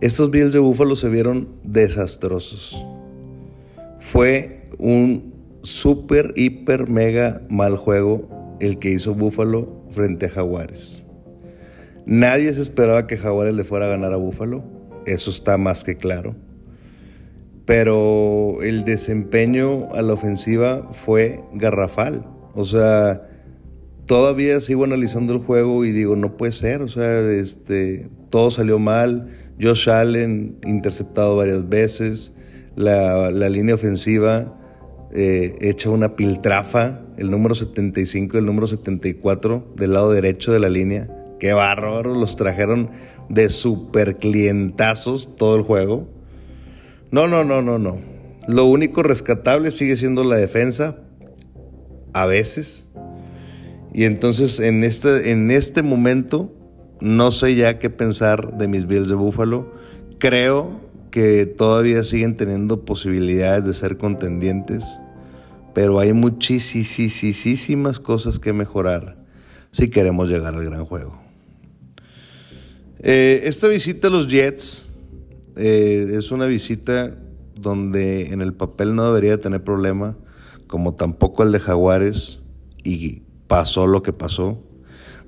Estos 0.00 0.30
Bills 0.30 0.52
de 0.52 0.58
Búfalo 0.58 0.94
se 0.94 1.08
vieron 1.08 1.48
desastrosos. 1.64 2.82
Fue 4.00 4.59
un 4.78 5.34
super, 5.62 6.32
hiper, 6.36 6.88
mega 6.88 7.42
mal 7.48 7.76
juego 7.76 8.56
el 8.60 8.78
que 8.78 8.90
hizo 8.90 9.14
Búfalo 9.14 9.84
frente 9.90 10.26
a 10.26 10.30
Jaguares. 10.30 11.02
Nadie 12.06 12.52
se 12.52 12.62
esperaba 12.62 13.06
que 13.06 13.16
Jaguares 13.16 13.54
le 13.54 13.64
fuera 13.64 13.86
a 13.86 13.90
ganar 13.90 14.12
a 14.12 14.16
Búfalo, 14.16 14.64
eso 15.06 15.30
está 15.30 15.56
más 15.56 15.84
que 15.84 15.96
claro. 15.96 16.34
Pero 17.66 18.58
el 18.62 18.84
desempeño 18.84 19.92
a 19.92 20.02
la 20.02 20.14
ofensiva 20.14 20.88
fue 20.92 21.40
garrafal. 21.52 22.26
O 22.54 22.64
sea, 22.64 23.28
todavía 24.06 24.58
sigo 24.60 24.84
analizando 24.84 25.34
el 25.34 25.38
juego 25.40 25.84
y 25.84 25.92
digo, 25.92 26.16
no 26.16 26.36
puede 26.36 26.52
ser. 26.52 26.82
O 26.82 26.88
sea, 26.88 27.20
este, 27.20 28.08
todo 28.28 28.50
salió 28.50 28.78
mal. 28.78 29.28
Josh 29.60 29.88
Allen 29.88 30.58
interceptado 30.64 31.36
varias 31.36 31.68
veces. 31.68 32.32
La, 32.74 33.30
la 33.30 33.48
línea 33.48 33.76
ofensiva 33.76 34.59
eh, 35.12 35.56
hecha 35.60 35.90
una 35.90 36.16
piltrafa, 36.16 37.00
el 37.16 37.30
número 37.30 37.54
75 37.54 38.36
y 38.36 38.40
el 38.40 38.46
número 38.46 38.66
74 38.66 39.74
del 39.76 39.92
lado 39.92 40.10
derecho 40.10 40.52
de 40.52 40.60
la 40.60 40.68
línea. 40.68 41.08
Qué 41.38 41.52
bárbaro, 41.52 42.14
los 42.14 42.36
trajeron 42.36 42.90
de 43.28 43.48
super 43.48 44.16
clientazos 44.18 45.36
todo 45.36 45.56
el 45.56 45.62
juego. 45.62 46.08
No, 47.10 47.26
no, 47.28 47.44
no, 47.44 47.62
no, 47.62 47.78
no. 47.78 47.98
Lo 48.46 48.66
único 48.66 49.02
rescatable 49.02 49.70
sigue 49.70 49.96
siendo 49.96 50.24
la 50.24 50.36
defensa, 50.36 50.98
a 52.12 52.26
veces. 52.26 52.86
Y 53.92 54.04
entonces 54.04 54.60
en 54.60 54.84
este, 54.84 55.30
en 55.30 55.50
este 55.50 55.82
momento 55.82 56.52
no 57.00 57.30
sé 57.30 57.54
ya 57.54 57.78
qué 57.78 57.90
pensar 57.90 58.58
de 58.58 58.68
mis 58.68 58.86
Bills 58.86 59.08
de 59.08 59.14
Búfalo. 59.14 59.72
Creo 60.18 60.80
que 61.10 61.46
todavía 61.46 62.04
siguen 62.04 62.36
teniendo 62.36 62.84
posibilidades 62.84 63.64
de 63.64 63.72
ser 63.72 63.96
contendientes, 63.96 64.99
pero 65.74 65.98
hay 65.98 66.12
muchísimas 66.12 68.00
cosas 68.00 68.38
que 68.38 68.52
mejorar 68.52 69.16
si 69.72 69.88
queremos 69.88 70.28
llegar 70.28 70.54
al 70.54 70.64
gran 70.64 70.84
juego. 70.84 71.20
Eh, 72.98 73.42
esta 73.44 73.68
visita 73.68 74.08
a 74.08 74.10
los 74.10 74.28
Jets 74.28 74.86
eh, 75.56 76.06
es 76.10 76.30
una 76.32 76.46
visita 76.46 77.16
donde 77.60 78.26
en 78.32 78.40
el 78.40 78.54
papel 78.54 78.94
no 78.94 79.06
debería 79.06 79.38
tener 79.38 79.62
problema, 79.62 80.16
como 80.66 80.94
tampoco 80.94 81.42
el 81.42 81.52
de 81.52 81.60
Jaguares, 81.60 82.40
y 82.82 83.22
pasó 83.46 83.86
lo 83.86 84.02
que 84.02 84.12
pasó, 84.12 84.62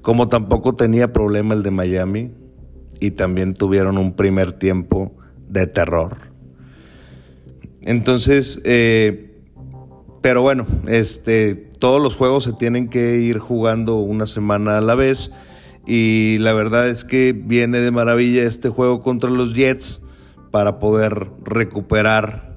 como 0.00 0.28
tampoco 0.28 0.74
tenía 0.74 1.12
problema 1.12 1.54
el 1.54 1.62
de 1.62 1.70
Miami, 1.70 2.32
y 3.00 3.10
también 3.10 3.54
tuvieron 3.54 3.98
un 3.98 4.14
primer 4.14 4.52
tiempo 4.52 5.12
de 5.48 5.66
terror. 5.66 6.16
Entonces, 7.80 8.60
eh, 8.64 9.31
pero 10.22 10.40
bueno, 10.40 10.66
este, 10.86 11.56
todos 11.56 12.00
los 12.00 12.14
juegos 12.14 12.44
se 12.44 12.52
tienen 12.52 12.88
que 12.88 13.18
ir 13.18 13.38
jugando 13.38 13.96
una 13.96 14.26
semana 14.26 14.78
a 14.78 14.80
la 14.80 14.94
vez. 14.94 15.32
Y 15.84 16.38
la 16.38 16.52
verdad 16.52 16.88
es 16.88 17.02
que 17.02 17.32
viene 17.32 17.80
de 17.80 17.90
maravilla 17.90 18.44
este 18.44 18.68
juego 18.68 19.02
contra 19.02 19.28
los 19.28 19.52
Jets 19.52 20.00
para 20.52 20.78
poder 20.78 21.30
recuperar 21.42 22.56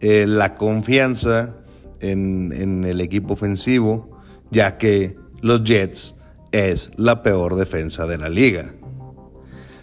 eh, 0.00 0.26
la 0.28 0.56
confianza 0.56 1.56
en, 2.00 2.84
el 2.84 3.00
equipo 3.00 3.32
ofensivo, 3.32 4.20
ya 4.50 4.76
que 4.76 5.16
los 5.40 5.64
Jets 5.64 6.16
es 6.52 6.90
la 6.96 7.22
peor 7.22 7.56
defensa 7.56 8.06
de 8.06 8.18
la 8.18 8.28
liga. 8.28 8.74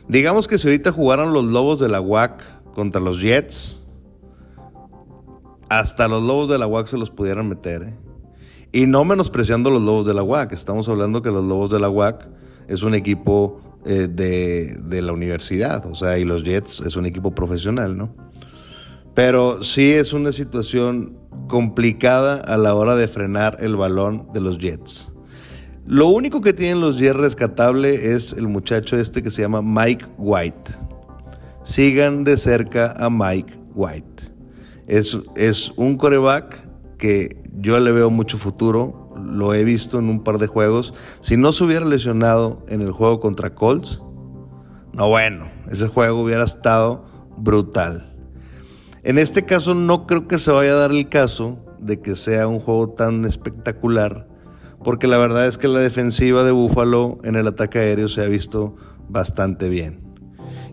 Digamos 0.08 0.48
que 0.48 0.60
si 0.60 0.68
ahorita 0.68 0.92
jugaran 0.92 1.34
los 1.34 1.46
Lobos 1.46 1.80
de 1.80 1.90
la 1.90 2.00
UAC 2.00 2.44
contra 2.74 3.02
los 3.02 3.20
Jets, 3.20 3.80
hasta 5.80 6.08
los 6.08 6.24
Lobos 6.24 6.50
de 6.50 6.58
la 6.58 6.68
UAC 6.68 6.88
se 6.88 6.98
los 6.98 7.10
pudieran 7.10 7.50
meter. 7.50 7.84
¿eh? 7.84 7.96
Y 8.72 8.86
no 8.86 9.04
menospreciando 9.06 9.70
los 9.70 9.82
Lobos 9.82 10.06
de 10.06 10.14
la 10.14 10.24
UAC, 10.24 10.52
estamos 10.54 10.88
hablando 10.90 11.22
que 11.22 11.32
los 11.32 11.44
Lobos 11.44 11.70
de 11.72 11.80
la 11.80 11.90
UAC 11.90 12.28
es 12.68 12.84
un 12.84 12.94
equipo 12.94 13.62
eh, 13.86 14.08
de, 14.10 14.78
de, 14.84 15.02
la 15.02 15.12
universidad, 15.12 15.86
o 15.86 15.96
sea, 15.96 16.18
y 16.18 16.26
los 16.26 16.44
Jets 16.44 16.82
es 16.82 16.96
un 16.96 17.06
equipo 17.06 17.36
profesional, 17.36 17.98
¿no? 17.98 18.16
Pero 19.14 19.62
sí 19.62 19.92
es 19.92 20.14
una 20.14 20.32
situación 20.32 21.18
complicada 21.48 22.36
a 22.36 22.58
la 22.58 22.74
hora 22.74 22.96
de 22.96 23.08
frenar 23.08 23.58
el 23.60 23.76
balón 23.76 24.28
de 24.34 24.42
los 24.42 24.58
Jets. 24.58 25.10
Lo 25.86 26.08
único 26.08 26.40
que 26.40 26.54
tienen 26.54 26.80
los 26.80 26.98
Jets 26.98 27.18
rescatable 27.18 28.14
es 28.14 28.34
el 28.34 28.48
muchacho 28.48 28.98
este 28.98 29.22
que 29.22 29.30
se 29.30 29.42
llama 29.42 29.62
Mike 29.62 30.06
White. 30.18 30.72
Sigan 31.64 32.24
de 32.24 32.38
cerca 32.38 32.94
a 32.98 33.10
Mike 33.10 33.60
White. 33.76 34.13
Es, 34.88 35.18
es 35.36 35.72
un 35.76 35.98
coreback 35.98 36.60
que 36.98 37.42
yo 37.56 37.80
le 37.80 37.92
veo 37.92 38.10
mucho 38.10 38.38
futuro, 38.38 39.14
lo 39.22 39.54
he 39.54 39.64
visto 39.64 40.00
en 40.00 40.10
un 40.10 40.24
par 40.24 40.38
de 40.38 40.48
juegos. 40.48 40.94
Si 41.22 41.38
no 41.38 41.52
se 41.52 41.64
hubiera 41.64 41.86
lesionado 41.86 42.66
en 42.68 42.82
el 42.82 42.92
juego 42.92 43.20
contra 43.20 43.54
Colts, 43.54 44.02
no 44.94 45.10
bueno, 45.10 45.46
ese 45.72 45.88
juego 45.88 46.22
hubiera 46.22 46.44
estado 46.44 47.06
brutal. 47.38 48.16
En 49.04 49.18
este 49.18 49.44
caso 49.44 49.74
no 49.74 50.08
creo 50.08 50.28
que 50.28 50.40
se 50.40 50.52
vaya 50.52 50.74
a 50.74 50.76
dar 50.76 50.92
el 50.92 51.10
caso 51.10 51.58
de 51.80 52.00
que 52.00 52.16
sea 52.16 52.48
un 52.48 52.60
juego 52.60 52.90
tan 52.90 53.26
espectacular, 53.26 54.28
porque 54.84 55.08
la 55.08 55.18
verdad 55.18 55.48
es 55.48 55.58
que 55.58 55.68
la 55.68 55.80
defensiva 55.80 56.44
de 56.44 56.52
Buffalo 56.52 57.20
en 57.24 57.36
el 57.36 57.48
ataque 57.48 57.80
aéreo 57.80 58.08
se 58.08 58.22
ha 58.24 58.28
visto 58.28 58.76
bastante 59.10 59.68
bien. 59.68 60.02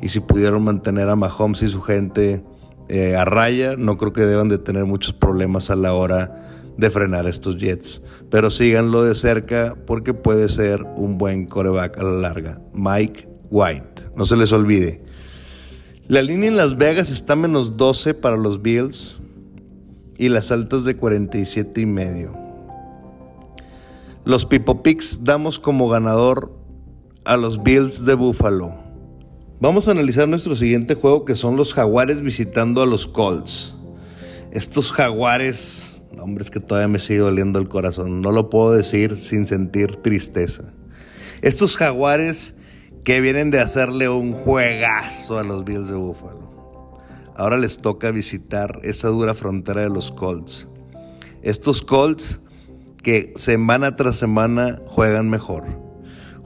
Y 0.02 0.08
si 0.08 0.20
pudieron 0.20 0.64
mantener 0.64 1.08
a 1.08 1.16
Mahomes 1.16 1.62
y 1.62 1.68
su 1.68 1.82
gente 1.82 2.44
eh, 2.92 3.14
a 3.14 3.25
raya, 3.25 3.76
no 3.76 3.97
creo 3.97 4.12
que 4.12 4.23
deban 4.23 4.49
de 4.49 4.59
tener 4.59 4.85
muchos 4.85 5.12
problemas 5.12 5.70
a 5.70 5.76
la 5.76 5.94
hora 5.94 6.75
de 6.76 6.90
frenar 6.90 7.28
estos 7.28 7.56
Jets. 7.56 8.02
Pero 8.30 8.50
síganlo 8.50 9.04
de 9.04 9.14
cerca 9.14 9.76
porque 9.87 10.12
puede 10.12 10.49
ser 10.49 10.82
un 10.97 11.16
buen 11.16 11.47
coreback 11.47 11.99
a 11.99 12.02
la 12.02 12.11
larga. 12.11 12.61
Mike 12.73 13.28
White, 13.49 14.06
no 14.16 14.25
se 14.25 14.37
les 14.37 14.50
olvide. 14.50 15.04
La 16.09 16.20
línea 16.20 16.49
en 16.49 16.56
Las 16.56 16.76
Vegas 16.76 17.12
está 17.12 17.37
menos 17.37 17.76
12 17.76 18.14
para 18.14 18.37
los 18.37 18.61
Bills 18.61 19.20
y 20.18 20.28
las 20.28 20.50
altas 20.50 20.85
de 20.85 20.97
47 20.97 21.82
y 21.82 21.87
medio. 21.87 22.37
Los 24.25 24.47
Pipo 24.47 24.82
Picks 24.82 25.23
damos 25.23 25.61
como 25.61 25.88
ganador 25.88 26.52
a 27.25 27.37
los 27.37 27.62
Bills 27.62 28.04
de 28.04 28.14
Buffalo. 28.14 28.89
Vamos 29.60 29.86
a 29.86 29.90
analizar 29.90 30.26
nuestro 30.26 30.56
siguiente 30.56 30.94
juego 30.94 31.26
que 31.26 31.36
son 31.36 31.56
los 31.56 31.74
Jaguares 31.74 32.22
visitando 32.22 32.80
a 32.80 32.86
los 32.86 33.06
Colts. 33.06 33.74
Estos 34.52 34.90
Jaguares, 34.90 36.02
hombres 36.18 36.50
que 36.50 36.60
todavía 36.60 36.88
me 36.88 36.98
sigue 36.98 37.18
doliendo 37.18 37.58
el 37.58 37.68
corazón, 37.68 38.22
no 38.22 38.32
lo 38.32 38.48
puedo 38.48 38.72
decir 38.72 39.16
sin 39.16 39.46
sentir 39.46 39.96
tristeza. 39.96 40.72
Estos 41.42 41.76
Jaguares 41.76 42.54
que 43.04 43.20
vienen 43.20 43.50
de 43.50 43.60
hacerle 43.60 44.08
un 44.08 44.32
juegazo 44.32 45.38
a 45.38 45.44
los 45.44 45.62
Bills 45.62 45.88
de 45.88 45.94
Buffalo. 45.94 46.98
Ahora 47.36 47.58
les 47.58 47.76
toca 47.76 48.10
visitar 48.12 48.78
esa 48.82 49.08
dura 49.08 49.34
frontera 49.34 49.82
de 49.82 49.90
los 49.90 50.10
Colts. 50.10 50.68
Estos 51.42 51.82
Colts 51.82 52.40
que 53.02 53.34
semana 53.36 53.94
tras 53.94 54.16
semana 54.16 54.80
juegan 54.86 55.28
mejor. 55.28 55.89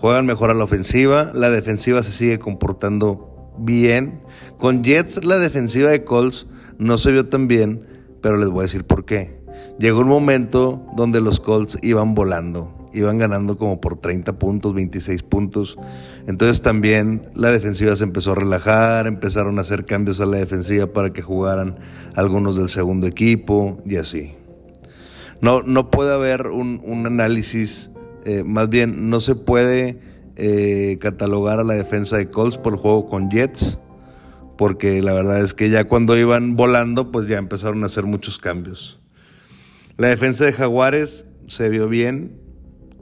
Juegan 0.05 0.27
mejor 0.27 0.51
a 0.51 0.55
la 0.55 0.65
ofensiva, 0.65 1.31
la 1.33 1.49
defensiva 1.49 2.03
se 2.03 2.13
sigue 2.13 2.39
comportando 2.39 3.55
bien. 3.57 4.21
Con 4.59 4.85
Jets 4.85 5.25
la 5.25 5.39
defensiva 5.39 5.93
de 5.93 6.05
Colts 6.05 6.47
no 6.77 6.99
se 6.99 7.11
vio 7.11 7.27
tan 7.31 7.49
bien, 7.49 7.87
pero 8.21 8.37
les 8.37 8.51
voy 8.51 8.59
a 8.59 8.63
decir 8.65 8.85
por 8.85 9.07
qué. 9.07 9.41
Llegó 9.79 10.01
un 10.01 10.09
momento 10.09 10.85
donde 10.95 11.23
los 11.23 11.41
Colts 11.41 11.79
iban 11.81 12.15
volando 12.15 12.71
iban 12.93 13.17
ganando 13.17 13.57
como 13.57 13.81
por 13.81 13.97
30 13.97 14.39
puntos, 14.39 14.75
26 14.75 15.23
puntos. 15.23 15.79
Entonces 16.27 16.61
también 16.61 17.31
la 17.35 17.51
defensiva 17.51 17.97
se 17.97 18.05
empezó 18.05 18.33
a 18.33 18.35
relajar, 18.35 19.07
empezaron 19.07 19.57
a 19.57 19.63
hacer 19.63 19.87
cambios 19.87 20.21
a 20.21 20.27
la 20.27 20.37
defensiva 20.37 20.87
para 20.87 21.15
que 21.15 21.23
jugaran 21.23 21.79
algunos 22.15 22.57
del 22.57 22.69
segundo 22.69 23.07
equipo 23.07 23.81
y 23.87 23.97
así. 23.97 24.35
No, 25.41 25.63
no 25.63 25.91
puede 25.91 26.15
haber 26.15 26.47
un, 26.49 27.05
análisis, 27.07 27.91
eh, 28.25 28.45
más 28.45 28.69
bien 28.69 29.11
no 29.11 29.21
se 29.21 29.35
puede 29.35 30.01
eh, 30.37 30.99
catalogar 31.01 31.61
a 31.61 31.65
la 31.65 31.75
defensa 31.75 32.17
de 32.17 32.29
Colts 32.31 32.59
por 32.59 32.75
el 32.75 32.79
juego 32.79 33.09
con 33.09 33.31
Jets, 33.31 33.79
porque 34.57 35.03
la 35.03 35.13
verdad 35.13 35.41
es 35.41 35.55
que 35.55 35.71
ya 35.71 35.85
cuando 35.85 36.17
iban 36.17 36.57
volando, 36.57 37.11
pues 37.11 37.29
ya 37.29 37.39
empezaron 37.39 37.83
a 37.83 37.87
hacer 37.87 38.05
muchos 38.05 38.39
cambios. 38.39 38.99
La 39.97 40.09
defensa 40.09 40.45
de 40.45 40.53
Jaguares 40.53 41.27
se 41.47 41.69
vio 41.69 41.89
bien, 41.89 42.33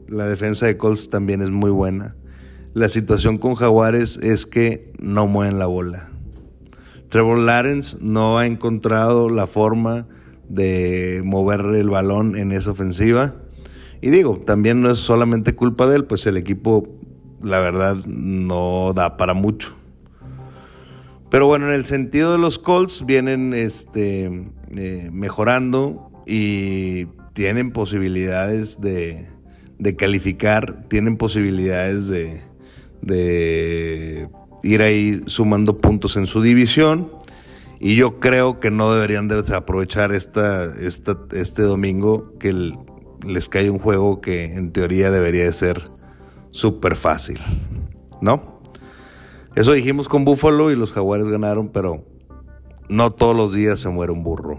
la 0.09 0.27
defensa 0.27 0.67
de 0.67 0.77
Colts 0.77 1.09
también 1.09 1.41
es 1.41 1.51
muy 1.51 1.71
buena. 1.71 2.17
La 2.75 2.89
situación 2.89 3.39
con 3.39 3.55
Jaguares 3.55 4.19
es 4.23 4.47
que 4.47 4.93
no 4.99 5.27
mueven 5.27 5.59
la 5.59 5.67
bola. 5.67 6.11
Trevor 7.09 7.39
Lawrence 7.39 7.99
no 8.01 8.39
ha 8.39 8.47
encontrado 8.47 9.29
la 9.29 9.47
forma 9.47 10.07
de 10.49 11.21
mover 11.25 11.61
el 11.61 11.91
balón 11.91 12.37
en 12.37 12.53
esa 12.53 12.71
ofensiva. 12.71 13.35
Y 14.03 14.11
digo, 14.11 14.37
también 14.37 14.83
no 14.83 14.91
es 14.91 14.99
solamente 14.99 15.55
culpa 15.55 15.87
de 15.87 15.97
él, 15.97 16.05
pues 16.05 16.27
el 16.27 16.37
equipo, 16.37 16.89
la 17.41 17.61
verdad, 17.61 17.97
no 18.05 18.93
da 18.95 19.17
para 19.17 19.33
mucho. 19.33 19.77
Pero 21.31 21.47
bueno, 21.47 21.69
en 21.69 21.75
el 21.75 21.87
sentido 21.87 22.33
de 22.33 22.39
los 22.39 22.59
Colts, 22.59 23.07
vienen 23.07 23.55
este, 23.55 24.51
eh, 24.73 25.09
mejorando 25.13 26.11
y 26.27 27.07
tienen 27.33 27.71
posibilidades 27.71 28.81
de, 28.81 29.29
de 29.79 29.97
calificar, 29.97 30.85
tienen 30.89 31.17
posibilidades 31.17 32.09
de, 32.09 32.43
de 33.03 34.29
ir 34.65 34.83
ahí 34.83 35.21
sumando 35.27 35.79
puntos 35.79 36.17
en 36.17 36.27
su 36.27 36.43
división. 36.43 37.11
Y 37.79 37.95
yo 37.95 38.21
creo 38.21 38.61
que 38.61 38.71
no 38.71 38.93
deberían 38.93 39.29
de 39.29 39.43
aprovechar 39.55 40.13
esta, 40.13 40.75
este 40.77 41.63
domingo 41.63 42.37
que 42.39 42.75
les 43.27 43.49
cae 43.49 43.71
un 43.71 43.79
juego 43.79 44.21
que 44.21 44.45
en 44.55 44.73
teoría 44.73 45.11
debería 45.11 45.45
de 45.45 45.53
ser 45.53 45.83
súper 46.51 46.97
fácil. 46.97 47.41
¿No? 48.21 48.61
Eso 49.55 49.73
dijimos 49.73 50.09
con 50.09 50.25
Buffalo 50.25 50.71
y 50.71 50.77
los 50.77 50.93
jaguares 50.93 51.29
ganaron, 51.29 51.69
pero 51.69 52.05
no 52.89 53.13
todos 53.13 53.37
los 53.37 53.53
días 53.53 53.81
se 53.81 53.89
muere 53.89 54.13
un 54.13 54.23
burro. 54.23 54.59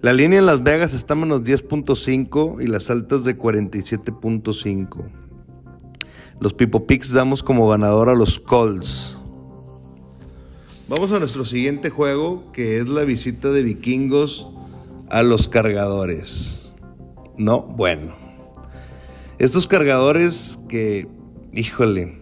La 0.00 0.12
línea 0.12 0.38
en 0.38 0.46
Las 0.46 0.62
Vegas 0.62 0.94
está 0.94 1.14
menos 1.14 1.42
10.5 1.42 2.62
y 2.62 2.66
las 2.66 2.90
altas 2.90 3.24
de 3.24 3.38
47.5. 3.38 5.04
Los 6.38 6.54
Pipo 6.54 6.86
Picks 6.86 7.12
damos 7.12 7.42
como 7.42 7.68
ganador 7.68 8.08
a 8.08 8.14
los 8.14 8.38
Colts. 8.38 9.16
Vamos 10.88 11.10
a 11.12 11.18
nuestro 11.18 11.44
siguiente 11.44 11.90
juego, 11.90 12.52
que 12.52 12.78
es 12.78 12.88
la 12.88 13.02
visita 13.02 13.50
de 13.50 13.62
vikingos 13.62 14.48
a 15.08 15.22
los 15.22 15.48
cargadores. 15.48 16.55
No, 17.36 17.62
bueno. 17.62 18.14
Estos 19.38 19.66
cargadores 19.66 20.58
que, 20.68 21.08
híjole, 21.52 22.18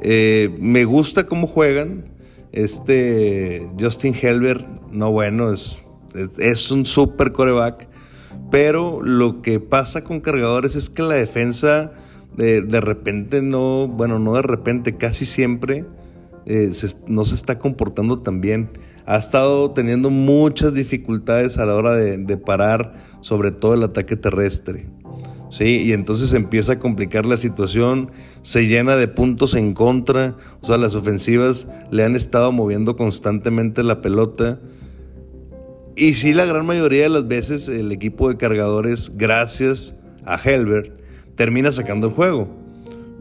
eh, 0.00 0.54
me 0.58 0.84
gusta 0.84 1.26
cómo 1.26 1.46
juegan. 1.46 2.12
Este 2.52 3.66
Justin 3.80 4.14
Helbert, 4.14 4.64
no 4.90 5.10
bueno, 5.10 5.52
es 5.52 5.84
es, 6.38 6.70
un 6.70 6.86
super 6.86 7.32
coreback. 7.32 7.88
Pero 8.50 9.02
lo 9.02 9.42
que 9.42 9.60
pasa 9.60 10.04
con 10.04 10.20
cargadores 10.20 10.76
es 10.76 10.90
que 10.90 11.02
la 11.02 11.14
defensa 11.14 11.92
de, 12.36 12.62
de 12.62 12.80
repente 12.80 13.42
no, 13.42 13.88
bueno, 13.88 14.18
no 14.18 14.34
de 14.34 14.42
repente, 14.42 14.96
casi 14.96 15.24
siempre 15.24 15.84
eh, 16.46 16.70
no 17.08 17.24
se 17.24 17.34
está 17.34 17.58
comportando 17.58 18.20
tan 18.20 18.40
bien. 18.40 18.70
Ha 19.06 19.16
estado 19.16 19.70
teniendo 19.72 20.10
muchas 20.10 20.74
dificultades 20.74 21.58
a 21.58 21.66
la 21.66 21.74
hora 21.74 21.92
de, 21.94 22.36
parar, 22.36 22.94
sobre 23.20 23.50
todo 23.50 23.74
el 23.74 23.82
ataque 23.82 24.16
terrestre. 24.16 24.86
¿sí? 25.50 25.82
Y 25.84 25.92
entonces 25.92 26.32
empieza 26.32 26.72
a 26.72 26.78
complicar 26.78 27.26
la 27.26 27.36
situación, 27.36 28.10
se 28.42 28.66
llena 28.66 28.96
de 28.96 29.08
puntos 29.08 29.54
en 29.54 29.74
contra, 29.74 30.36
o 30.60 30.66
sea, 30.66 30.78
las 30.78 30.94
ofensivas 30.94 31.68
le 31.90 32.04
han 32.04 32.16
estado 32.16 32.50
moviendo 32.52 32.96
constantemente 32.96 33.82
la 33.82 34.00
pelota 34.00 34.58
y 35.96 36.14
sí, 36.14 36.32
la 36.32 36.44
gran 36.44 36.66
mayoría 36.66 37.04
de 37.04 37.08
las 37.08 37.28
veces 37.28 37.68
el 37.68 37.92
equipo 37.92 38.28
de 38.28 38.36
cargadores, 38.36 39.12
gracias 39.14 39.94
a 40.24 40.36
Helbert, 40.36 40.98
termina 41.36 41.70
sacando 41.70 42.08
el 42.08 42.14
juego. 42.14 42.48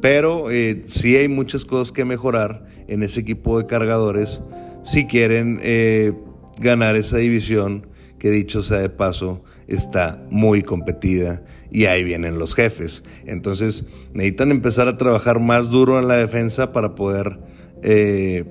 Pero 0.02 0.50
eh, 0.50 0.82
sí 0.86 1.16
hay 1.16 1.28
muchas 1.28 1.66
cosas 1.66 1.92
que 1.92 2.04
mejorar 2.04 2.66
en 2.88 3.04
ese 3.04 3.20
equipo 3.20 3.60
de 3.60 3.68
cargadores 3.68 4.42
si 4.84 5.06
quieren 5.06 5.60
eh, 5.64 6.14
ganar 6.60 6.96
esa 6.96 7.18
división 7.18 7.88
que 8.20 8.30
dicho 8.30 8.62
sea 8.62 8.80
de 8.80 8.90
paso 8.90 9.44
está 9.68 10.24
muy 10.30 10.62
competida 10.62 11.44
y 11.72 11.86
ahí 11.86 12.04
vienen 12.04 12.38
los 12.38 12.54
jefes. 12.54 13.04
Entonces 13.26 13.86
necesitan 14.14 14.52
empezar 14.52 14.88
a 14.88 14.98
trabajar 14.98 15.40
más 15.40 15.70
duro 15.70 16.00
en 16.00 16.08
la 16.08 16.18
defensa 16.18 16.72
para 16.72 16.96
poder 16.96 17.40
eh, 17.82 18.46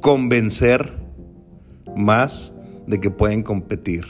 convencer 0.00 0.92
más 1.96 2.52
de 2.86 3.00
que 3.00 3.10
pueden 3.10 3.42
competir. 3.42 4.04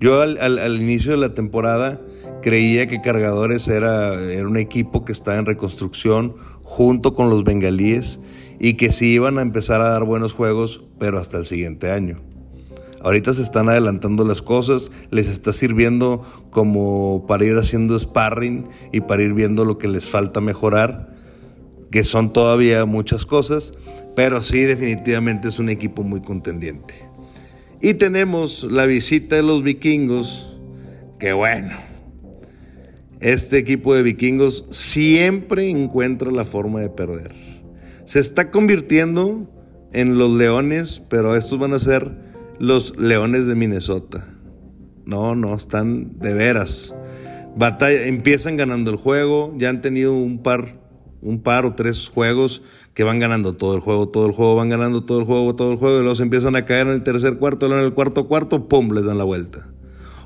Yo 0.00 0.22
al, 0.22 0.80
inicio 0.80 1.12
de 1.12 1.18
la 1.18 1.34
temporada 1.34 2.00
creía 2.40 2.86
que 2.86 3.00
Cargadores 3.00 3.66
era, 3.66 4.14
era, 4.14 4.46
un 4.46 4.56
equipo 4.56 5.04
que 5.04 5.10
estaba 5.10 5.38
en 5.38 5.46
reconstrucción 5.46 6.36
junto 6.62 7.14
con 7.14 7.30
los 7.30 7.42
bengalíes 7.42 8.20
y 8.58 8.74
que 8.74 8.92
sí 8.92 9.12
iban 9.12 9.38
a 9.38 9.42
empezar 9.42 9.80
a 9.80 9.90
dar 9.90 10.04
buenos 10.04 10.32
juegos, 10.32 10.82
pero 10.98 11.18
hasta 11.18 11.38
el 11.38 11.46
siguiente 11.46 11.90
año. 11.90 12.20
Ahorita 13.00 13.32
se 13.32 13.42
están 13.42 13.68
adelantando 13.68 14.24
las 14.24 14.42
cosas, 14.42 14.90
les 15.10 15.28
está 15.28 15.52
sirviendo 15.52 16.22
como 16.50 17.26
para 17.28 17.44
ir 17.44 17.56
haciendo 17.56 17.96
sparring 17.96 18.68
y 18.92 19.00
para 19.02 19.22
ir 19.22 19.34
viendo 19.34 19.64
lo 19.64 19.78
que 19.78 19.86
les 19.86 20.06
falta 20.06 20.40
mejorar, 20.40 21.14
que 21.92 22.02
son 22.02 22.32
todavía 22.32 22.84
muchas 22.86 23.24
cosas, 23.24 23.72
pero 24.16 24.40
sí 24.40 24.60
definitivamente 24.62 25.46
es 25.48 25.60
un 25.60 25.68
equipo 25.68 26.02
muy 26.02 26.20
contendiente. 26.20 26.94
Y 27.80 27.94
tenemos 27.94 28.64
la 28.64 28.84
visita 28.86 29.36
de 29.36 29.42
los 29.42 29.62
vikingos, 29.62 30.56
que 31.20 31.32
bueno, 31.32 31.76
este 33.20 33.58
equipo 33.58 33.94
de 33.94 34.02
vikingos 34.02 34.66
siempre 34.70 35.70
encuentra 35.70 36.32
la 36.32 36.44
forma 36.44 36.80
de 36.80 36.88
perder. 36.88 37.47
Se 38.08 38.20
está 38.20 38.50
convirtiendo 38.50 39.50
en 39.92 40.16
los 40.16 40.30
leones, 40.30 41.02
pero 41.10 41.36
estos 41.36 41.58
van 41.58 41.74
a 41.74 41.78
ser 41.78 42.10
los 42.58 42.98
leones 42.98 43.46
de 43.46 43.54
Minnesota. 43.54 44.26
No, 45.04 45.34
no, 45.34 45.54
están 45.54 46.18
de 46.18 46.32
veras. 46.32 46.94
Batalla, 47.54 48.06
empiezan 48.06 48.56
ganando 48.56 48.90
el 48.90 48.96
juego, 48.96 49.54
ya 49.58 49.68
han 49.68 49.82
tenido 49.82 50.14
un 50.14 50.42
par, 50.42 50.80
un 51.20 51.42
par 51.42 51.66
o 51.66 51.74
tres 51.74 52.08
juegos 52.08 52.62
que 52.94 53.04
van 53.04 53.18
ganando 53.18 53.56
todo 53.56 53.74
el 53.74 53.80
juego, 53.80 54.08
todo 54.08 54.24
el 54.24 54.32
juego, 54.32 54.56
van 54.56 54.70
ganando 54.70 55.02
todo 55.02 55.18
el 55.18 55.26
juego, 55.26 55.54
todo 55.54 55.72
el 55.72 55.76
juego, 55.76 55.98
y 55.98 56.02
luego 56.02 56.22
empiezan 56.22 56.56
a 56.56 56.64
caer 56.64 56.86
en 56.86 56.94
el 56.94 57.02
tercer 57.02 57.36
cuarto, 57.36 57.68
luego 57.68 57.82
en 57.82 57.88
el 57.88 57.92
cuarto 57.92 58.26
cuarto, 58.26 58.68
pum, 58.68 58.90
les 58.92 59.04
dan 59.04 59.18
la 59.18 59.24
vuelta. 59.24 59.70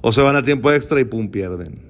O 0.02 0.12
se 0.12 0.22
van 0.22 0.36
a 0.36 0.44
tiempo 0.44 0.70
extra 0.70 1.00
y 1.00 1.04
pum, 1.04 1.32
pierden. 1.32 1.80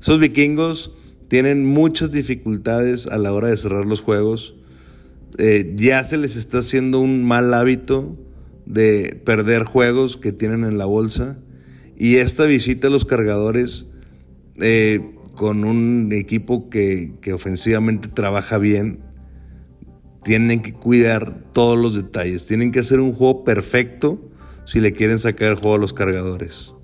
Esos 0.00 0.20
vikingos 0.20 0.92
tienen 1.26 1.66
muchas 1.66 2.12
dificultades 2.12 3.08
a 3.08 3.18
la 3.18 3.32
hora 3.32 3.48
de 3.48 3.56
cerrar 3.56 3.86
los 3.86 4.02
juegos. 4.02 4.54
Eh, 5.38 5.74
ya 5.76 6.02
se 6.04 6.16
les 6.16 6.36
está 6.36 6.58
haciendo 6.58 7.00
un 7.00 7.24
mal 7.24 7.52
hábito 7.54 8.16
de 8.66 9.20
perder 9.24 9.64
juegos 9.64 10.16
que 10.16 10.32
tienen 10.32 10.64
en 10.64 10.78
la 10.78 10.86
bolsa. 10.86 11.38
Y 11.96 12.16
esta 12.16 12.44
visita 12.44 12.88
a 12.88 12.90
los 12.90 13.04
cargadores 13.04 13.86
eh, 14.60 15.00
con 15.34 15.64
un 15.64 16.12
equipo 16.12 16.70
que, 16.70 17.14
que 17.20 17.32
ofensivamente 17.32 18.08
trabaja 18.08 18.58
bien, 18.58 19.00
tienen 20.22 20.62
que 20.62 20.72
cuidar 20.72 21.44
todos 21.52 21.78
los 21.78 21.94
detalles. 21.94 22.46
Tienen 22.46 22.72
que 22.72 22.80
hacer 22.80 23.00
un 23.00 23.12
juego 23.12 23.44
perfecto 23.44 24.30
si 24.64 24.80
le 24.80 24.92
quieren 24.92 25.18
sacar 25.18 25.50
el 25.50 25.56
juego 25.56 25.76
a 25.76 25.78
los 25.78 25.94
cargadores. 25.94 26.74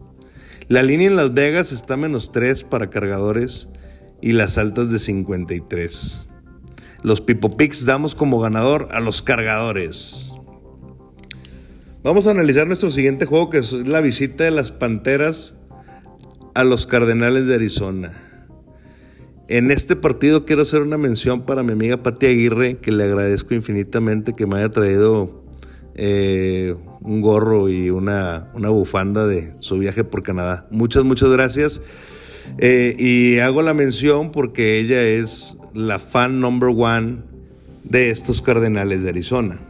La 0.69 0.83
línea 0.83 1.07
en 1.07 1.17
Las 1.17 1.33
Vegas 1.33 1.71
está 1.71 1.97
menos 1.97 2.33
3 2.33 2.65
para 2.65 2.91
cargadores 2.91 3.69
y 4.21 4.33
las 4.33 4.59
altas 4.59 4.91
de 4.91 4.99
53. 4.99 6.26
Los 7.03 7.21
Pipo 7.21 7.57
Picks 7.57 7.85
damos 7.85 8.15
como 8.15 8.41
ganador 8.41 8.89
a 8.91 9.01
los 9.01 9.23
cargadores. 9.23 10.33
Vamos 12.03 12.27
a 12.27 12.31
analizar 12.31 12.67
nuestro 12.67 12.91
siguiente 12.91 13.27
juego 13.27 13.51
que 13.51 13.59
es 13.59 13.73
la 13.73 14.01
visita 14.01 14.45
de 14.45 14.51
las 14.51 14.73
Panteras 14.73 15.55
a 16.55 16.65
los 16.65 16.87
Cardenales 16.87 17.47
de 17.47 17.55
Arizona. 17.55 18.13
En 19.49 19.71
este 19.71 19.95
partido 19.95 20.45
quiero 20.45 20.63
hacer 20.63 20.83
una 20.83 20.99
mención 20.99 21.43
para 21.43 21.63
mi 21.63 21.73
amiga 21.73 22.03
Pati 22.03 22.27
Aguirre, 22.27 22.79
que 22.79 22.91
le 22.91 23.05
agradezco 23.05 23.55
infinitamente 23.55 24.35
que 24.35 24.47
me 24.47 24.57
haya 24.57 24.71
traído 24.71 25.45
eh, 25.95 26.75
un 27.01 27.21
gorro 27.21 27.69
y 27.69 27.91
una, 27.91 28.51
bufanda 28.55 29.27
de 29.27 29.55
su 29.61 29.79
viaje 29.79 30.03
por 30.03 30.23
Canadá. 30.23 30.67
Muchas, 30.71 31.05
muchas 31.05 31.31
gracias. 31.31 31.81
Eh, 32.59 32.95
y 32.99 33.39
hago 33.39 33.63
la 33.63 33.75
mención 33.75 34.33
porque 34.33 34.79
ella 34.79 35.03
es 35.03 35.57
la 35.75 35.99
fan 35.99 36.41
number 36.41 36.71
one 36.75 37.19
de 37.85 38.11
estos 38.11 38.43
Cardenales 38.43 39.03
de 39.03 39.11
Arizona. 39.11 39.61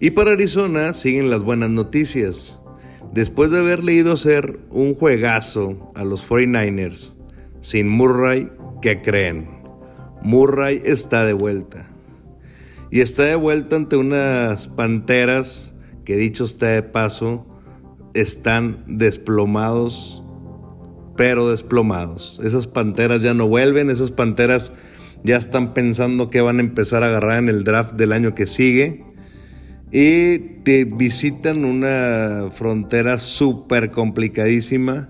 Y 0.00 0.10
para 0.10 0.32
Arizona 0.32 0.92
siguen 0.92 1.30
las 1.30 1.42
buenas 1.42 1.70
noticias. 1.70 2.58
Después 3.12 3.50
de 3.50 3.60
haber 3.60 3.82
leído 3.82 4.12
hacer 4.12 4.58
un 4.70 4.94
juegazo 4.94 5.90
a 5.94 6.04
los 6.04 6.28
49ers 6.28 7.14
sin 7.62 7.88
Murray, 7.88 8.50
¿qué 8.82 9.00
creen? 9.00 9.48
Murray 10.22 10.82
está 10.84 11.24
de 11.24 11.32
vuelta. 11.32 11.88
Y 12.90 13.00
está 13.00 13.24
de 13.24 13.36
vuelta 13.36 13.76
ante 13.76 13.96
unas 13.96 14.68
panteras 14.68 15.72
que 16.04 16.16
dicho 16.16 16.44
está 16.44 16.68
de 16.68 16.82
paso, 16.82 17.46
están 18.14 18.84
desplomados, 18.86 20.22
pero 21.16 21.50
desplomados. 21.50 22.40
Esas 22.44 22.66
panteras 22.66 23.22
ya 23.22 23.34
no 23.34 23.46
vuelven, 23.46 23.90
esas 23.90 24.10
panteras 24.10 24.72
ya 25.24 25.36
están 25.36 25.74
pensando 25.74 26.30
que 26.30 26.40
van 26.40 26.58
a 26.58 26.62
empezar 26.62 27.02
a 27.02 27.08
agarrar 27.08 27.38
en 27.38 27.48
el 27.48 27.64
draft 27.64 27.94
del 27.94 28.12
año 28.12 28.34
que 28.34 28.46
sigue. 28.46 29.04
Y 29.90 30.38
te 30.64 30.84
visitan 30.84 31.64
una 31.64 32.50
frontera 32.50 33.18
súper 33.18 33.90
complicadísima, 33.92 35.08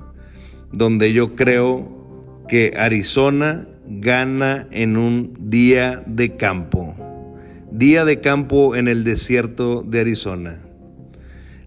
donde 0.73 1.13
yo 1.13 1.35
creo 1.35 2.45
que 2.49 2.75
Arizona 2.77 3.67
gana 3.89 4.69
en 4.71 4.97
un 4.97 5.33
día 5.41 6.03
de 6.07 6.37
campo. 6.37 6.95
Día 7.71 8.05
de 8.05 8.21
campo 8.21 8.77
en 8.77 8.89
el 8.89 9.03
desierto 9.05 9.83
de 9.83 10.01
Arizona. 10.01 10.66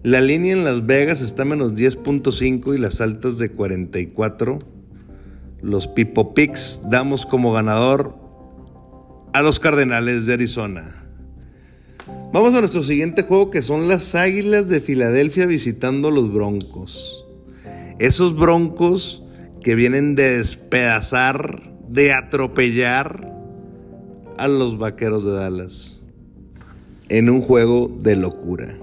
La 0.02 0.22
línea 0.22 0.54
en 0.54 0.64
Las 0.64 0.86
Vegas 0.86 1.20
está 1.20 1.44
menos 1.44 1.74
10.5 1.74 2.74
y 2.74 2.78
las 2.78 3.02
altas 3.02 3.36
de 3.36 3.50
44. 3.50 4.58
Los 5.60 5.88
Pipo 5.88 6.32
Picks 6.32 6.80
damos 6.88 7.26
como 7.26 7.52
ganador 7.52 8.14
a 9.34 9.42
los 9.42 9.60
Cardenales 9.60 10.24
de 10.24 10.32
Arizona. 10.32 11.04
Vamos 12.32 12.54
a 12.54 12.60
nuestro 12.60 12.82
siguiente 12.82 13.24
juego 13.24 13.50
que 13.50 13.60
son 13.60 13.88
las 13.88 14.14
Águilas 14.14 14.70
de 14.70 14.80
Filadelfia 14.80 15.44
visitando 15.44 16.10
los 16.10 16.32
Broncos. 16.32 17.26
Esos 17.98 18.34
Broncos 18.34 19.22
que 19.62 19.74
vienen 19.74 20.14
de 20.14 20.38
despedazar, 20.38 21.74
de 21.90 22.14
atropellar 22.14 23.34
a 24.38 24.48
los 24.48 24.78
Vaqueros 24.78 25.26
de 25.26 25.32
Dallas 25.32 26.00
en 27.10 27.28
un 27.28 27.42
juego 27.42 27.94
de 28.00 28.16
locura. 28.16 28.78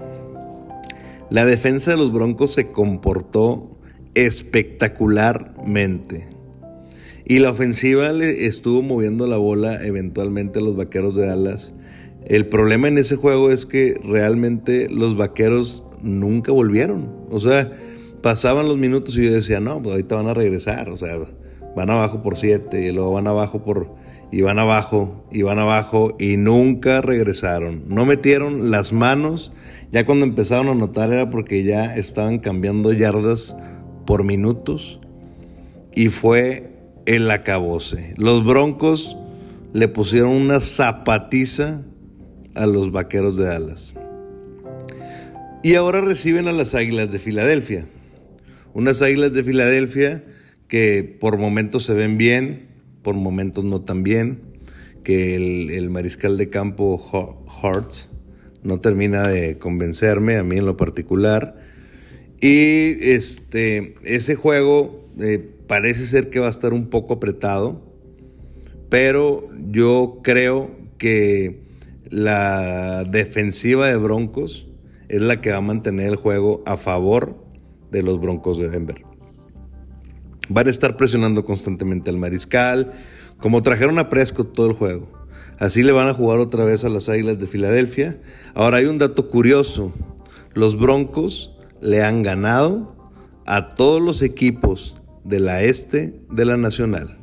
La 1.30 1.44
defensa 1.44 1.90
de 1.90 1.98
los 1.98 2.12
Broncos 2.12 2.54
se 2.54 2.72
comportó 2.72 3.76
espectacularmente. 4.14 6.30
Y 7.26 7.40
la 7.40 7.50
ofensiva 7.50 8.10
le 8.12 8.46
estuvo 8.46 8.80
moviendo 8.80 9.26
la 9.26 9.36
bola 9.36 9.84
eventualmente 9.84 10.60
a 10.60 10.62
los 10.62 10.76
Vaqueros 10.76 11.14
de 11.14 11.26
Dallas. 11.26 11.74
El 12.24 12.46
problema 12.46 12.88
en 12.88 12.96
ese 12.96 13.16
juego 13.16 13.50
es 13.50 13.66
que 13.66 14.00
realmente 14.02 14.88
los 14.88 15.18
Vaqueros 15.18 15.84
nunca 16.02 16.52
volvieron. 16.52 17.10
O 17.30 17.38
sea, 17.38 17.70
pasaban 18.22 18.66
los 18.66 18.78
minutos 18.78 19.16
y 19.18 19.24
yo 19.24 19.32
decía, 19.32 19.60
no, 19.60 19.82
pues 19.82 19.92
ahorita 19.92 20.16
van 20.16 20.28
a 20.28 20.34
regresar, 20.34 20.88
o 20.88 20.96
sea, 20.96 21.18
van 21.76 21.90
abajo 21.90 22.22
por 22.22 22.36
siete 22.36 22.86
y 22.86 22.92
luego 22.92 23.12
van 23.12 23.26
abajo 23.26 23.62
por... 23.62 23.94
y 24.32 24.40
van 24.40 24.58
abajo 24.58 25.26
y 25.30 25.42
van 25.42 25.58
abajo 25.58 26.16
y 26.18 26.38
nunca 26.38 27.02
regresaron. 27.02 27.82
No 27.86 28.06
metieron 28.06 28.70
las 28.70 28.92
manos, 28.92 29.52
ya 29.90 30.04
cuando 30.04 30.26
empezaron 30.26 30.68
a 30.68 30.74
notar 30.74 31.12
era 31.12 31.30
porque 31.30 31.64
ya 31.64 31.96
estaban 31.96 32.38
cambiando 32.38 32.92
yardas 32.92 33.56
por 34.06 34.24
minutos 34.24 35.00
y 35.94 36.08
fue 36.08 36.72
el 37.06 37.30
acabose. 37.30 38.14
Los 38.16 38.44
Broncos 38.44 39.16
le 39.72 39.88
pusieron 39.88 40.30
una 40.30 40.60
zapatiza 40.60 41.82
a 42.54 42.66
los 42.66 42.92
Vaqueros 42.92 43.36
de 43.36 43.44
Dallas. 43.44 43.94
Y 45.62 45.74
ahora 45.74 46.00
reciben 46.00 46.48
a 46.48 46.52
las 46.52 46.74
Águilas 46.74 47.10
de 47.10 47.18
Filadelfia. 47.18 47.86
Unas 48.74 49.02
águilas 49.02 49.32
de 49.32 49.42
Filadelfia 49.42 50.24
que 50.68 51.16
por 51.18 51.38
momentos 51.38 51.84
se 51.84 51.94
ven 51.94 52.18
bien, 52.18 52.68
por 53.02 53.14
momentos 53.14 53.64
no 53.64 53.80
tan 53.80 54.02
bien, 54.02 54.42
que 55.02 55.34
el, 55.34 55.90
mariscal 55.90 56.36
de 56.36 56.50
campo 56.50 56.98
Hearts 57.62 58.10
no 58.68 58.80
termina 58.80 59.22
de 59.22 59.58
convencerme, 59.58 60.36
a 60.36 60.44
mí 60.44 60.58
en 60.58 60.66
lo 60.66 60.76
particular. 60.76 61.56
Y 62.40 63.02
este, 63.10 63.94
ese 64.04 64.36
juego 64.36 65.06
eh, 65.18 65.44
parece 65.66 66.04
ser 66.04 66.30
que 66.30 66.38
va 66.38 66.46
a 66.46 66.50
estar 66.50 66.72
un 66.72 66.88
poco 66.88 67.14
apretado, 67.14 67.82
pero 68.88 69.42
yo 69.58 70.20
creo 70.22 70.70
que 70.98 71.62
la 72.10 73.04
defensiva 73.04 73.88
de 73.88 73.96
Broncos 73.96 74.68
es 75.08 75.22
la 75.22 75.40
que 75.40 75.50
va 75.50 75.56
a 75.56 75.62
mantener 75.62 76.08
el 76.08 76.16
juego 76.16 76.62
a 76.66 76.76
favor 76.76 77.42
de 77.90 78.02
los 78.02 78.20
Broncos 78.20 78.58
de 78.58 78.68
Denver. 78.68 79.02
Van 80.50 80.66
a 80.66 80.70
estar 80.70 80.96
presionando 80.96 81.44
constantemente 81.44 82.10
al 82.10 82.18
mariscal, 82.18 82.92
como 83.38 83.62
trajeron 83.62 83.98
a 83.98 84.08
Prescott 84.08 84.52
todo 84.52 84.66
el 84.68 84.72
juego. 84.74 85.17
Así 85.58 85.82
le 85.82 85.92
van 85.92 86.08
a 86.08 86.14
jugar 86.14 86.38
otra 86.38 86.64
vez 86.64 86.84
a 86.84 86.88
las 86.88 87.08
Águilas 87.08 87.38
de 87.38 87.46
Filadelfia. 87.46 88.20
Ahora 88.54 88.78
hay 88.78 88.86
un 88.86 88.98
dato 88.98 89.28
curioso. 89.28 89.92
Los 90.54 90.78
Broncos 90.78 91.56
le 91.80 92.02
han 92.02 92.22
ganado 92.22 92.96
a 93.44 93.70
todos 93.70 94.00
los 94.00 94.22
equipos 94.22 94.96
de 95.24 95.40
la 95.40 95.62
este 95.62 96.20
de 96.30 96.44
la 96.44 96.56
Nacional. 96.56 97.18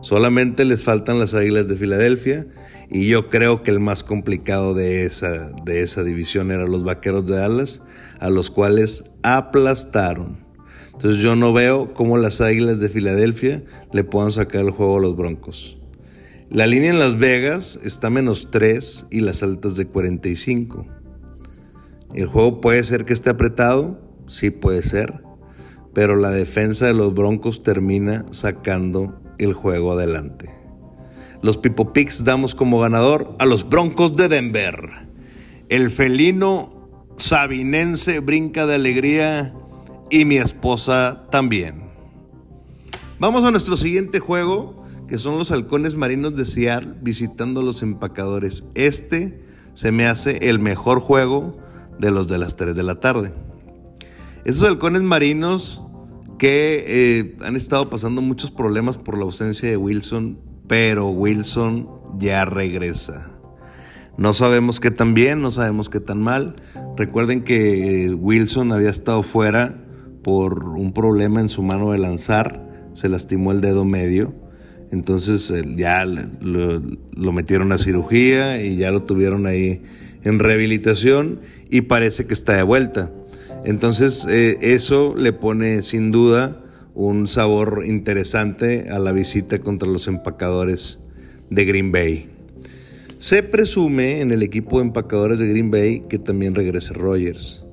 Solamente 0.00 0.64
les 0.64 0.84
faltan 0.84 1.18
las 1.18 1.34
Águilas 1.34 1.66
de 1.66 1.76
Filadelfia 1.76 2.46
y 2.88 3.08
yo 3.08 3.28
creo 3.28 3.64
que 3.64 3.72
el 3.72 3.80
más 3.80 4.04
complicado 4.04 4.74
de 4.74 5.04
esa, 5.04 5.50
de 5.64 5.82
esa 5.82 6.04
división 6.04 6.52
eran 6.52 6.70
los 6.70 6.84
Vaqueros 6.84 7.26
de 7.26 7.36
Dallas, 7.36 7.82
a 8.20 8.30
los 8.30 8.50
cuales 8.50 9.04
aplastaron. 9.22 10.44
Entonces 10.92 11.20
yo 11.20 11.34
no 11.34 11.52
veo 11.52 11.92
cómo 11.94 12.16
las 12.16 12.40
Águilas 12.40 12.78
de 12.78 12.88
Filadelfia 12.88 13.64
le 13.92 14.04
puedan 14.04 14.30
sacar 14.30 14.60
el 14.62 14.70
juego 14.70 14.98
a 14.98 15.00
los 15.00 15.16
Broncos. 15.16 15.78
La 16.50 16.68
línea 16.68 16.90
en 16.90 17.00
Las 17.00 17.18
Vegas 17.18 17.78
está 17.82 18.08
menos 18.08 18.50
3 18.52 19.06
y 19.10 19.20
las 19.20 19.42
altas 19.42 19.76
de 19.76 19.86
45. 19.86 20.86
El 22.14 22.26
juego 22.26 22.60
puede 22.60 22.84
ser 22.84 23.04
que 23.04 23.12
esté 23.12 23.30
apretado, 23.30 24.00
sí 24.28 24.50
puede 24.50 24.82
ser, 24.82 25.22
pero 25.92 26.14
la 26.14 26.30
defensa 26.30 26.86
de 26.86 26.94
los 26.94 27.12
Broncos 27.14 27.64
termina 27.64 28.24
sacando 28.30 29.20
el 29.38 29.54
juego 29.54 29.92
adelante. 29.92 30.48
Los 31.42 31.58
Pipo 31.58 31.92
Picks 31.92 32.24
damos 32.24 32.54
como 32.54 32.78
ganador 32.78 33.34
a 33.40 33.44
los 33.44 33.68
Broncos 33.68 34.14
de 34.14 34.28
Denver. 34.28 34.90
El 35.68 35.90
felino 35.90 36.88
sabinense 37.16 38.20
brinca 38.20 38.66
de 38.66 38.76
alegría 38.76 39.52
y 40.10 40.24
mi 40.24 40.36
esposa 40.36 41.26
también. 41.30 41.82
Vamos 43.18 43.44
a 43.44 43.50
nuestro 43.50 43.76
siguiente 43.76 44.20
juego, 44.20 44.85
que 45.08 45.18
son 45.18 45.38
los 45.38 45.52
halcones 45.52 45.94
marinos 45.94 46.36
de 46.36 46.44
Seattle 46.44 46.94
visitando 47.00 47.62
los 47.62 47.82
empacadores. 47.82 48.64
Este 48.74 49.40
se 49.74 49.92
me 49.92 50.06
hace 50.06 50.48
el 50.48 50.58
mejor 50.58 51.00
juego 51.00 51.56
de 51.98 52.10
los 52.10 52.28
de 52.28 52.38
las 52.38 52.56
3 52.56 52.74
de 52.74 52.82
la 52.82 52.96
tarde. 52.96 53.34
Esos 54.44 54.64
halcones 54.64 55.02
marinos 55.02 55.82
que 56.38 56.84
eh, 56.86 57.36
han 57.44 57.56
estado 57.56 57.88
pasando 57.90 58.20
muchos 58.20 58.50
problemas 58.50 58.98
por 58.98 59.16
la 59.18 59.24
ausencia 59.24 59.68
de 59.68 59.76
Wilson, 59.76 60.38
pero 60.66 61.08
Wilson 61.08 61.88
ya 62.18 62.44
regresa. 62.44 63.30
No 64.16 64.32
sabemos 64.32 64.80
qué 64.80 64.90
tan 64.90 65.14
bien, 65.14 65.42
no 65.42 65.50
sabemos 65.50 65.88
qué 65.88 66.00
tan 66.00 66.22
mal. 66.22 66.56
Recuerden 66.96 67.44
que 67.44 68.06
eh, 68.06 68.14
Wilson 68.14 68.72
había 68.72 68.90
estado 68.90 69.22
fuera 69.22 69.84
por 70.22 70.70
un 70.70 70.92
problema 70.92 71.40
en 71.40 71.48
su 71.48 71.62
mano 71.62 71.92
de 71.92 71.98
lanzar, 71.98 72.90
se 72.94 73.08
lastimó 73.08 73.52
el 73.52 73.60
dedo 73.60 73.84
medio. 73.84 74.34
Entonces 74.92 75.52
ya 75.76 76.04
lo, 76.04 76.82
lo 77.16 77.32
metieron 77.32 77.72
a 77.72 77.78
cirugía 77.78 78.62
y 78.62 78.76
ya 78.76 78.90
lo 78.90 79.02
tuvieron 79.02 79.46
ahí 79.46 79.82
en 80.24 80.38
rehabilitación 80.38 81.40
y 81.70 81.82
parece 81.82 82.26
que 82.26 82.34
está 82.34 82.56
de 82.56 82.62
vuelta. 82.62 83.12
Entonces 83.64 84.26
eh, 84.28 84.56
eso 84.60 85.14
le 85.16 85.32
pone 85.32 85.82
sin 85.82 86.12
duda 86.12 86.62
un 86.94 87.26
sabor 87.26 87.84
interesante 87.86 88.86
a 88.90 88.98
la 88.98 89.12
visita 89.12 89.58
contra 89.58 89.88
los 89.88 90.08
empacadores 90.08 90.98
de 91.50 91.64
Green 91.64 91.92
Bay. 91.92 92.30
Se 93.18 93.42
presume 93.42 94.20
en 94.20 94.30
el 94.30 94.42
equipo 94.42 94.78
de 94.78 94.86
empacadores 94.86 95.38
de 95.38 95.48
Green 95.48 95.70
Bay 95.70 96.04
que 96.08 96.18
también 96.18 96.54
regrese 96.54 96.92
Rogers. 96.94 97.64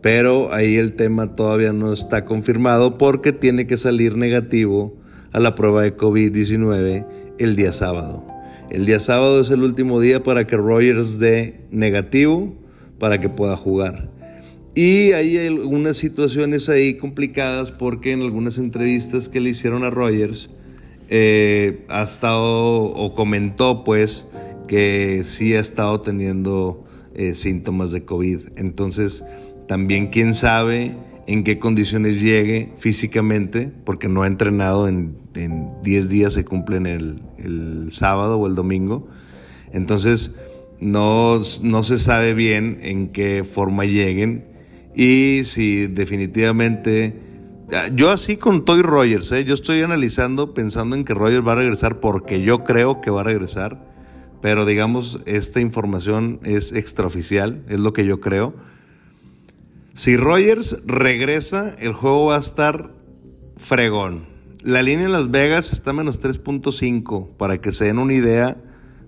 Pero 0.00 0.52
ahí 0.52 0.76
el 0.76 0.94
tema 0.94 1.34
todavía 1.34 1.72
no 1.72 1.92
está 1.92 2.24
confirmado 2.24 2.98
porque 2.98 3.32
tiene 3.32 3.66
que 3.66 3.78
salir 3.78 4.16
negativo 4.16 4.96
a 5.32 5.40
la 5.40 5.54
prueba 5.54 5.82
de 5.82 5.96
COVID-19 5.96 7.06
el 7.38 7.56
día 7.56 7.72
sábado. 7.72 8.26
El 8.70 8.86
día 8.86 9.00
sábado 9.00 9.40
es 9.40 9.50
el 9.50 9.62
último 9.62 10.00
día 10.00 10.22
para 10.22 10.46
que 10.46 10.56
Rogers 10.56 11.18
dé 11.18 11.60
negativo 11.70 12.54
para 12.98 13.20
que 13.20 13.28
pueda 13.28 13.56
jugar. 13.56 14.10
Y 14.74 15.12
hay 15.12 15.36
algunas 15.38 15.98
situaciones 15.98 16.68
ahí 16.68 16.94
complicadas 16.94 17.70
porque 17.70 18.12
en 18.12 18.22
algunas 18.22 18.56
entrevistas 18.56 19.28
que 19.28 19.40
le 19.40 19.50
hicieron 19.50 19.84
a 19.84 19.90
Rogers 19.90 20.48
eh, 21.10 21.84
ha 21.88 22.02
estado 22.02 22.84
o 22.84 23.14
comentó 23.14 23.84
pues 23.84 24.26
que 24.68 25.24
sí 25.26 25.54
ha 25.54 25.60
estado 25.60 26.00
teniendo 26.00 26.84
eh, 27.14 27.34
síntomas 27.34 27.92
de 27.92 28.04
COVID. 28.04 28.40
Entonces 28.56 29.22
también 29.68 30.06
quién 30.06 30.34
sabe 30.34 30.96
en 31.26 31.44
qué 31.44 31.58
condiciones 31.58 32.22
llegue 32.22 32.72
físicamente 32.78 33.70
porque 33.84 34.08
no 34.08 34.22
ha 34.22 34.26
entrenado 34.26 34.88
en 34.88 35.21
10 35.34 36.08
días, 36.08 36.32
se 36.32 36.44
cumplen 36.44 36.86
el, 36.86 37.22
el 37.38 37.92
sábado 37.92 38.38
o 38.38 38.46
el 38.46 38.54
domingo. 38.54 39.08
Entonces 39.72 40.32
no, 40.82 41.40
no 41.62 41.82
se 41.82 41.98
sabe 41.98 42.34
bien 42.34 42.80
en 42.82 43.08
qué 43.08 43.44
forma 43.44 43.84
lleguen 43.84 44.44
y 44.94 45.42
si 45.44 45.86
definitivamente... 45.86 47.20
Ah, 47.72 47.88
yo 47.94 48.10
así 48.10 48.36
con 48.36 48.64
Toy 48.64 48.82
Rogers, 48.82 49.32
¿eh? 49.32 49.44
yo 49.44 49.54
estoy 49.54 49.80
analizando 49.80 50.52
pensando 50.52 50.94
en 50.94 51.04
que 51.04 51.14
Rogers 51.14 51.46
va 51.46 51.52
a 51.52 51.56
regresar 51.56 52.00
porque 52.00 52.42
yo 52.42 52.64
creo 52.64 53.00
que 53.00 53.10
va 53.10 53.22
a 53.22 53.24
regresar, 53.24 53.82
pero 54.42 54.66
digamos, 54.66 55.20
esta 55.24 55.60
información 55.60 56.40
es 56.42 56.72
extraoficial, 56.72 57.62
es 57.68 57.80
lo 57.80 57.92
que 57.92 58.04
yo 58.04 58.20
creo. 58.20 58.52
Si 59.94 60.16
Rogers 60.16 60.78
regresa, 60.84 61.74
el 61.78 61.92
juego 61.92 62.26
va 62.26 62.36
a 62.36 62.40
estar 62.40 62.90
fregón. 63.56 64.31
La 64.64 64.80
línea 64.80 65.06
en 65.06 65.12
Las 65.12 65.28
Vegas 65.28 65.72
está 65.72 65.92
menos 65.92 66.22
3.5, 66.22 67.36
para 67.36 67.60
que 67.60 67.72
se 67.72 67.86
den 67.86 67.98
una 67.98 68.14
idea 68.14 68.62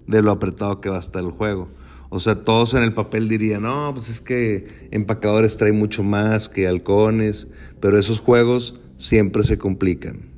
de 0.08 0.20
lo 0.20 0.32
apretado 0.32 0.80
que 0.80 0.88
va 0.88 0.96
a 0.96 1.00
estar 1.00 1.22
el 1.22 1.30
juego. 1.30 1.68
O 2.08 2.18
sea, 2.18 2.42
todos 2.42 2.74
en 2.74 2.82
el 2.82 2.92
papel 2.92 3.28
dirían, 3.28 3.62
no, 3.62 3.92
pues 3.94 4.08
es 4.08 4.20
que 4.20 4.88
empacadores 4.90 5.56
trae 5.56 5.70
mucho 5.70 6.02
más 6.02 6.48
que 6.48 6.66
halcones, 6.66 7.46
pero 7.78 7.96
esos 8.00 8.18
juegos 8.18 8.80
siempre 8.96 9.44
se 9.44 9.56
complican. 9.56 10.28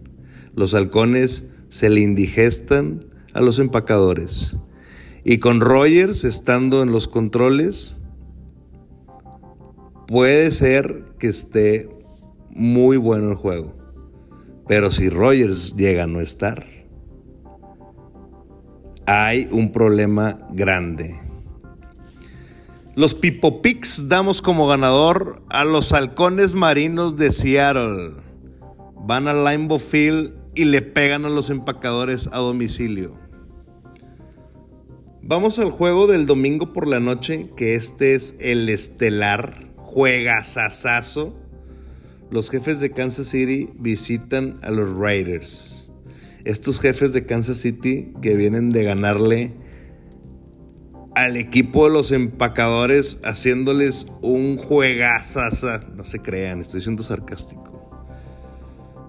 Los 0.54 0.74
halcones 0.74 1.48
se 1.70 1.88
le 1.88 2.02
indigestan 2.02 3.06
a 3.32 3.40
los 3.40 3.58
empacadores. 3.58 4.54
Y 5.24 5.38
con 5.38 5.62
Rogers 5.62 6.24
estando 6.24 6.82
en 6.82 6.92
los 6.92 7.08
controles, 7.08 7.96
puede 10.06 10.50
ser 10.50 11.04
que 11.18 11.28
esté 11.28 11.88
muy 12.50 12.98
bueno 12.98 13.30
el 13.30 13.36
juego. 13.36 13.85
Pero 14.68 14.90
si 14.90 15.08
Rogers 15.08 15.74
llega 15.76 16.04
a 16.04 16.06
no 16.06 16.20
estar, 16.20 16.66
hay 19.06 19.48
un 19.52 19.70
problema 19.70 20.38
grande. 20.50 21.14
Los 22.96 23.14
Pipo 23.14 23.60
damos 24.04 24.40
como 24.40 24.66
ganador 24.66 25.42
a 25.50 25.64
los 25.64 25.92
halcones 25.92 26.54
marinos 26.54 27.16
de 27.16 27.30
Seattle. 27.30 28.14
Van 28.94 29.28
al 29.28 29.44
Limbo 29.44 29.78
Field 29.78 30.32
y 30.54 30.64
le 30.64 30.82
pegan 30.82 31.26
a 31.26 31.28
los 31.28 31.50
empacadores 31.50 32.28
a 32.32 32.38
domicilio. 32.38 33.14
Vamos 35.22 35.58
al 35.58 35.70
juego 35.70 36.06
del 36.06 36.24
domingo 36.24 36.72
por 36.72 36.88
la 36.88 36.98
noche, 36.98 37.50
que 37.56 37.74
este 37.74 38.14
es 38.14 38.34
el 38.40 38.68
estelar, 38.68 39.66
juega 39.76 40.42
sasazo. 40.44 41.36
Los 42.30 42.50
jefes 42.50 42.80
de 42.80 42.90
Kansas 42.90 43.28
City 43.28 43.68
visitan 43.78 44.58
a 44.62 44.70
los 44.70 44.96
Raiders 44.96 45.86
estos 46.46 46.80
jefes 46.80 47.12
de 47.12 47.26
Kansas 47.26 47.58
City 47.58 48.12
que 48.22 48.36
vienen 48.36 48.70
de 48.70 48.84
ganarle 48.84 49.52
al 51.16 51.36
equipo 51.36 51.86
de 51.86 51.92
los 51.92 52.12
empacadores 52.12 53.18
haciéndoles 53.24 54.06
un 54.22 54.56
juegazo. 54.56 55.40
No 55.96 56.04
se 56.04 56.20
crean, 56.20 56.60
estoy 56.60 56.82
siendo 56.82 57.02
sarcástico. 57.02 57.90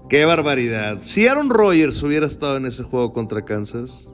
Qué 0.09 0.25
barbaridad. 0.25 0.97
Si 1.01 1.27
Aaron 1.27 1.51
Rodgers 1.51 2.01
hubiera 2.01 2.25
estado 2.25 2.57
en 2.57 2.65
ese 2.65 2.81
juego 2.81 3.13
contra 3.13 3.45
Kansas, 3.45 4.11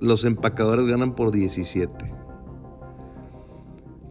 los 0.00 0.24
empacadores 0.24 0.86
ganan 0.86 1.14
por 1.14 1.30
17. 1.30 2.12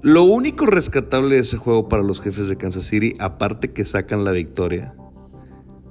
Lo 0.03 0.23
único 0.25 0.65
rescatable 0.65 1.35
de 1.35 1.41
ese 1.43 1.55
juego 1.55 1.87
para 1.87 2.03
los 2.03 2.19
jefes 2.19 2.49
de 2.49 2.57
Kansas 2.57 2.83
City, 2.83 3.15
aparte 3.19 3.71
que 3.71 3.85
sacan 3.85 4.25
la 4.25 4.31
victoria, 4.31 4.93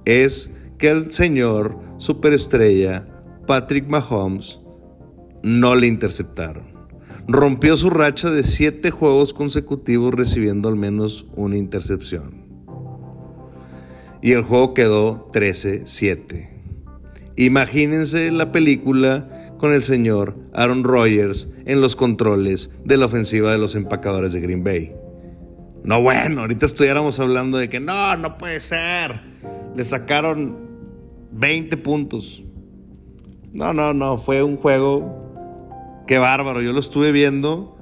es 0.05 0.51
que 0.77 0.89
el 0.89 1.11
señor 1.11 1.79
superestrella 1.97 3.09
Patrick 3.47 3.89
Mahomes 3.89 4.61
no 5.43 5.75
le 5.75 5.87
interceptaron. 5.87 6.65
Rompió 7.27 7.75
su 7.79 7.89
racha 7.89 8.31
de 8.31 8.43
siete 8.43 8.91
juegos 8.91 9.33
consecutivos 9.33 10.13
recibiendo 10.13 10.69
al 10.69 10.77
menos 10.77 11.27
una 11.35 11.57
intercepción. 11.57 12.45
Y 14.21 14.33
el 14.33 14.43
juego 14.43 14.75
quedó 14.75 15.33
13-7. 15.33 16.51
Imagínense 17.37 18.31
la 18.31 18.53
película 18.53 19.55
con 19.57 19.73
el 19.73 19.83
señor 19.83 20.37
Aaron 20.53 20.85
Rodgers 20.85 21.49
en 21.65 21.81
los 21.81 21.97
controles 21.97 22.71
de 22.85 22.97
la 22.97 23.07
ofensiva 23.07 23.53
de 23.53 23.59
los 23.59 23.75
empacadores 23.75 24.33
de 24.33 24.41
Green 24.41 24.65
Bay. 24.65 24.93
No, 25.85 26.01
bueno, 26.01 26.43
ahorita 26.43 26.67
estuviéramos 26.67 27.19
hablando 27.19 27.59
de 27.59 27.69
que 27.69 27.81
no, 27.81 28.17
no 28.17 28.39
puede 28.39 28.61
ser. 28.61 29.21
Le 29.75 29.83
sacaron 29.83 30.57
20 31.33 31.77
puntos. 31.79 32.45
No, 33.53 33.73
no, 33.73 33.93
no, 33.93 34.17
fue 34.17 34.43
un 34.43 34.57
juego 34.57 36.05
que 36.07 36.19
bárbaro. 36.19 36.63
Yo 36.63 36.73
lo 36.73 36.79
estuve 36.79 37.11
viendo 37.11 37.77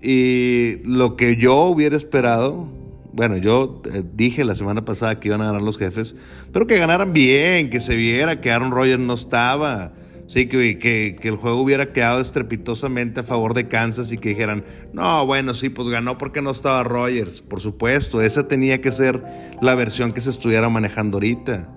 y 0.00 0.76
lo 0.84 1.16
que 1.16 1.36
yo 1.36 1.64
hubiera 1.64 1.96
esperado, 1.96 2.68
bueno, 3.12 3.36
yo 3.36 3.82
eh, 3.92 4.02
dije 4.14 4.44
la 4.44 4.54
semana 4.54 4.84
pasada 4.84 5.20
que 5.20 5.28
iban 5.28 5.42
a 5.42 5.46
ganar 5.46 5.62
los 5.62 5.78
jefes, 5.78 6.14
pero 6.52 6.66
que 6.66 6.78
ganaran 6.78 7.12
bien, 7.12 7.70
que 7.70 7.80
se 7.80 7.96
viera 7.96 8.40
que 8.40 8.50
Aaron 8.50 8.70
Rodgers 8.70 9.00
no 9.00 9.14
estaba. 9.14 9.92
Sí, 10.26 10.48
que, 10.48 10.78
que, 10.78 11.16
que, 11.20 11.28
el 11.28 11.36
juego 11.36 11.60
hubiera 11.60 11.92
quedado 11.92 12.20
estrepitosamente 12.20 13.20
a 13.20 13.22
favor 13.22 13.54
de 13.54 13.68
Kansas 13.68 14.10
y 14.10 14.18
que 14.18 14.30
dijeran, 14.30 14.64
no, 14.92 15.24
bueno, 15.24 15.54
sí, 15.54 15.68
pues 15.68 15.88
ganó 15.88 16.18
porque 16.18 16.42
no 16.42 16.50
estaba 16.50 16.82
Rogers. 16.82 17.42
Por 17.42 17.60
supuesto, 17.60 18.20
esa 18.20 18.48
tenía 18.48 18.80
que 18.80 18.90
ser 18.90 19.22
la 19.62 19.76
versión 19.76 20.12
que 20.12 20.20
se 20.20 20.30
estuviera 20.30 20.68
manejando 20.68 21.18
ahorita 21.18 21.76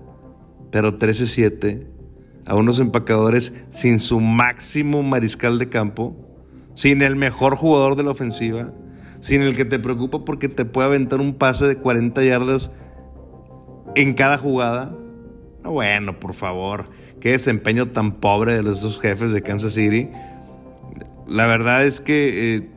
pero 0.70 0.98
13-7 0.98 1.86
a 2.46 2.54
unos 2.54 2.78
empacadores 2.78 3.52
sin 3.70 4.00
su 4.00 4.20
máximo 4.20 5.02
mariscal 5.02 5.58
de 5.58 5.68
campo, 5.68 6.16
sin 6.74 7.02
el 7.02 7.16
mejor 7.16 7.56
jugador 7.56 7.96
de 7.96 8.04
la 8.04 8.10
ofensiva, 8.10 8.72
sin 9.20 9.42
el 9.42 9.56
que 9.56 9.64
te 9.64 9.78
preocupa 9.78 10.24
porque 10.24 10.48
te 10.48 10.64
puede 10.64 10.88
aventar 10.88 11.20
un 11.20 11.34
pase 11.34 11.66
de 11.66 11.76
40 11.76 12.22
yardas 12.24 12.74
en 13.94 14.14
cada 14.14 14.38
jugada. 14.38 14.96
Bueno, 15.62 16.18
por 16.18 16.32
favor, 16.32 16.86
qué 17.20 17.32
desempeño 17.32 17.90
tan 17.90 18.12
pobre 18.12 18.54
de 18.54 18.62
los 18.62 18.82
dos 18.82 18.98
jefes 18.98 19.32
de 19.32 19.42
Kansas 19.42 19.74
City. 19.74 20.08
La 21.26 21.46
verdad 21.46 21.84
es 21.84 22.00
que, 22.00 22.56
eh, 22.56 22.68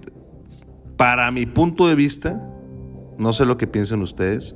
para 0.97 1.31
mi 1.31 1.45
punto 1.45 1.87
de 1.87 1.95
vista, 1.95 2.49
no 3.17 3.33
sé 3.33 3.45
lo 3.45 3.57
que 3.57 3.67
piensan 3.67 4.01
ustedes, 4.01 4.55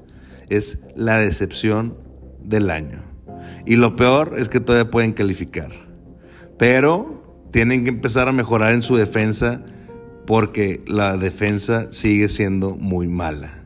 es 0.49 0.85
la 0.95 1.17
decepción 1.17 1.95
del 2.43 2.69
año. 2.69 2.99
Y 3.65 3.75
lo 3.75 3.95
peor 3.95 4.35
es 4.37 4.49
que 4.49 4.59
todavía 4.59 4.89
pueden 4.89 5.13
calificar. 5.13 5.71
Pero 6.57 7.47
tienen 7.51 7.83
que 7.83 7.89
empezar 7.89 8.27
a 8.29 8.31
mejorar 8.31 8.73
en 8.73 8.81
su 8.81 8.95
defensa 8.95 9.61
porque 10.25 10.83
la 10.87 11.17
defensa 11.17 11.91
sigue 11.91 12.29
siendo 12.29 12.75
muy 12.75 13.07
mala. 13.07 13.63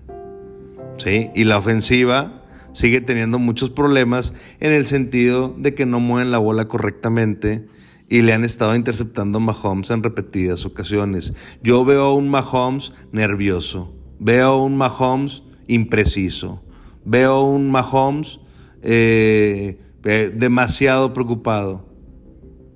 ¿Sí? 0.97 1.29
Y 1.33 1.45
la 1.45 1.57
ofensiva 1.57 2.40
sigue 2.73 3.01
teniendo 3.01 3.39
muchos 3.39 3.69
problemas 3.69 4.33
en 4.59 4.71
el 4.71 4.85
sentido 4.85 5.55
de 5.57 5.73
que 5.73 5.85
no 5.85 5.99
mueven 5.99 6.31
la 6.31 6.37
bola 6.37 6.67
correctamente 6.67 7.67
y 8.09 8.23
le 8.23 8.33
han 8.33 8.43
estado 8.43 8.75
interceptando 8.75 9.37
a 9.37 9.41
Mahomes 9.41 9.89
en 9.89 10.03
repetidas 10.03 10.65
ocasiones. 10.65 11.33
Yo 11.63 11.85
veo 11.85 12.03
a 12.03 12.13
un 12.13 12.29
Mahomes 12.29 12.91
nervioso, 13.13 13.95
veo 14.19 14.47
a 14.47 14.63
un 14.63 14.75
Mahomes 14.75 15.43
impreciso, 15.67 16.61
veo 17.05 17.31
a 17.31 17.43
un 17.49 17.71
Mahomes 17.71 18.41
eh, 18.81 19.79
eh, 20.03 20.33
demasiado 20.35 21.13
preocupado. 21.13 21.87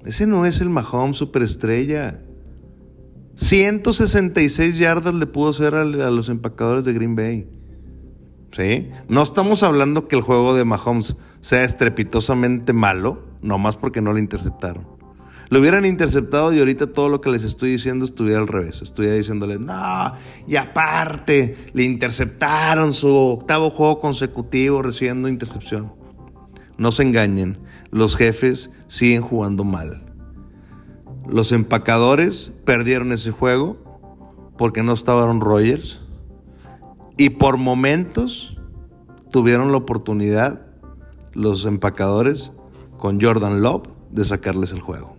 Ese 0.05 0.25
no 0.25 0.45
es 0.45 0.61
el 0.61 0.69
Mahomes 0.69 1.17
superestrella. 1.17 2.21
166 3.35 4.77
yardas 4.77 5.13
le 5.13 5.25
pudo 5.25 5.49
hacer 5.49 5.75
a, 5.75 5.83
los 5.83 6.29
empacadores 6.29 6.85
de 6.85 6.93
Green 6.93 7.15
Bay. 7.15 7.49
No 9.09 9.21
estamos 9.21 9.63
hablando 9.63 10.07
que 10.07 10.15
el 10.15 10.21
juego 10.21 10.55
de 10.55 10.63
Mahomes 10.63 11.17
sea 11.41 11.65
estrepitosamente 11.65 12.71
malo, 12.71 13.23
nomás 13.41 13.75
porque 13.75 14.01
no 14.01 14.13
lo 14.13 14.19
interceptaron. 14.19 14.87
Lo 15.49 15.59
hubieran 15.59 15.85
interceptado 15.85 16.53
y 16.53 16.59
ahorita 16.59 16.87
todo 16.87 17.09
lo 17.09 17.21
que 17.21 17.29
les 17.29 17.43
estoy 17.43 17.71
diciendo 17.71 18.05
estuviera 18.05 18.39
al 18.39 18.47
revés. 18.47 18.81
Estuviera 18.81 19.15
diciéndoles, 19.15 19.59
no, 19.59 20.13
y 20.47 20.55
aparte, 20.55 21.55
le 21.73 21.83
interceptaron 21.83 22.93
su 22.93 23.13
octavo 23.13 23.69
juego 23.69 23.99
consecutivo 23.99 24.81
recibiendo 24.81 25.27
intercepción. 25.27 25.93
No 26.77 26.91
se 26.91 27.03
engañen, 27.03 27.59
los 27.91 28.15
jefes 28.15 28.71
siguen 28.87 29.21
jugando 29.21 29.65
mal. 29.65 30.13
Los 31.27 31.51
empacadores 31.51 32.53
perdieron 32.63 33.11
ese 33.11 33.31
juego 33.31 33.77
porque 34.57 34.81
no 34.81 34.93
estaban 34.93 35.41
Rogers 35.41 36.04
y 37.17 37.29
por 37.29 37.57
momentos 37.57 38.57
tuvieron 39.31 39.71
la 39.71 39.77
oportunidad 39.77 40.65
los 41.33 41.65
empacadores 41.65 42.51
con 42.97 43.21
Jordan 43.21 43.61
Love 43.61 43.87
de 44.11 44.23
sacarles 44.23 44.71
el 44.71 44.79
juego. 44.79 45.15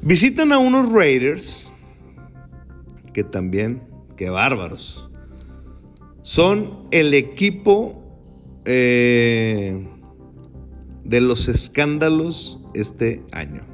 Visitan 0.00 0.52
a 0.52 0.58
unos 0.58 0.90
Raiders 0.90 1.70
que 3.12 3.24
también, 3.24 3.82
qué 4.16 4.30
bárbaros, 4.30 5.10
son 6.22 6.86
el 6.90 7.14
equipo 7.14 8.02
eh, 8.64 9.88
de 11.04 11.20
los 11.20 11.48
escándalos 11.48 12.60
este 12.74 13.22
año. 13.32 13.66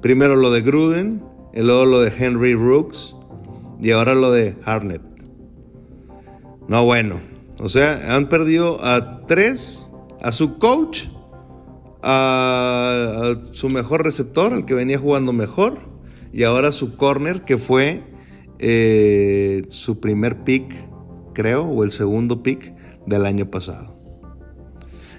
Primero 0.00 0.34
lo 0.34 0.50
de 0.50 0.62
Gruden, 0.62 1.22
y 1.52 1.60
luego 1.62 1.84
lo 1.84 2.00
de 2.00 2.12
Henry 2.16 2.54
Rooks 2.54 3.14
y 3.80 3.90
ahora 3.90 4.14
lo 4.14 4.30
de 4.30 4.56
Harnett. 4.64 5.02
No, 6.70 6.84
bueno. 6.84 7.20
O 7.60 7.68
sea, 7.68 8.14
han 8.14 8.28
perdido 8.28 8.82
a 8.84 9.26
tres, 9.26 9.90
a 10.22 10.30
su 10.30 10.58
coach, 10.58 11.08
a, 12.00 13.34
su 13.50 13.68
mejor 13.68 14.04
receptor, 14.04 14.52
al 14.52 14.66
que 14.66 14.74
venía 14.74 14.96
jugando 14.96 15.32
mejor, 15.32 15.80
y 16.32 16.44
ahora 16.44 16.70
su 16.70 16.96
corner, 16.96 17.44
que 17.44 17.58
fue 17.58 18.04
eh, 18.60 19.64
su 19.68 19.98
primer 19.98 20.44
pick, 20.44 20.72
creo, 21.34 21.64
o 21.64 21.82
el 21.82 21.90
segundo 21.90 22.44
pick 22.44 22.72
del 23.04 23.26
año 23.26 23.50
pasado. 23.50 23.92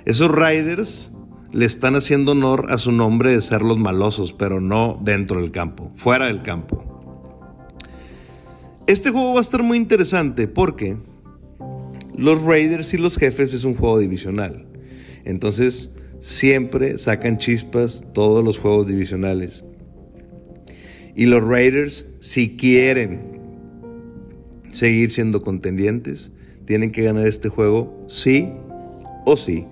Esos 0.05 0.31
Riders 0.31 1.11
le 1.51 1.65
están 1.65 1.97
haciendo 1.97 2.31
honor 2.31 2.67
a 2.69 2.77
su 2.77 2.93
nombre 2.93 3.33
de 3.33 3.41
ser 3.41 3.61
los 3.61 3.77
malosos, 3.77 4.31
pero 4.31 4.61
no 4.61 4.97
dentro 5.03 5.41
del 5.41 5.51
campo, 5.51 5.91
fuera 5.97 6.27
del 6.27 6.43
campo. 6.43 6.87
Este 8.87 9.11
juego 9.11 9.33
va 9.33 9.39
a 9.39 9.41
estar 9.41 9.61
muy 9.63 9.77
interesante 9.77 10.47
porque 10.47 11.10
los 12.21 12.41
Raiders 12.43 12.93
y 12.93 12.97
los 12.97 13.17
jefes 13.17 13.53
es 13.53 13.63
un 13.63 13.75
juego 13.75 13.99
divisional. 13.99 14.65
Entonces, 15.25 15.91
siempre 16.19 16.97
sacan 16.97 17.37
chispas 17.37 18.05
todos 18.13 18.43
los 18.43 18.59
juegos 18.59 18.87
divisionales. 18.87 19.63
Y 21.15 21.25
los 21.25 21.43
Raiders, 21.43 22.05
si 22.19 22.55
quieren 22.55 23.39
seguir 24.71 25.11
siendo 25.11 25.41
contendientes, 25.41 26.31
tienen 26.65 26.91
que 26.91 27.03
ganar 27.03 27.27
este 27.27 27.49
juego 27.49 28.05
sí 28.07 28.47
o 29.25 29.35
sí 29.35 29.65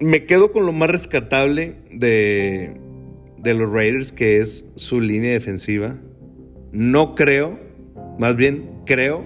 me 0.00 0.26
quedo 0.26 0.52
con 0.52 0.66
lo 0.66 0.72
más 0.72 0.90
rescatable 0.90 1.76
de, 1.90 2.76
los 3.42 3.70
Raiders, 3.70 4.12
que 4.12 4.38
es 4.38 4.66
su 4.74 5.00
línea 5.00 5.32
defensiva. 5.32 5.98
No 6.72 7.14
creo, 7.14 7.58
más 8.18 8.36
bien 8.36 8.70
creo 8.84 9.24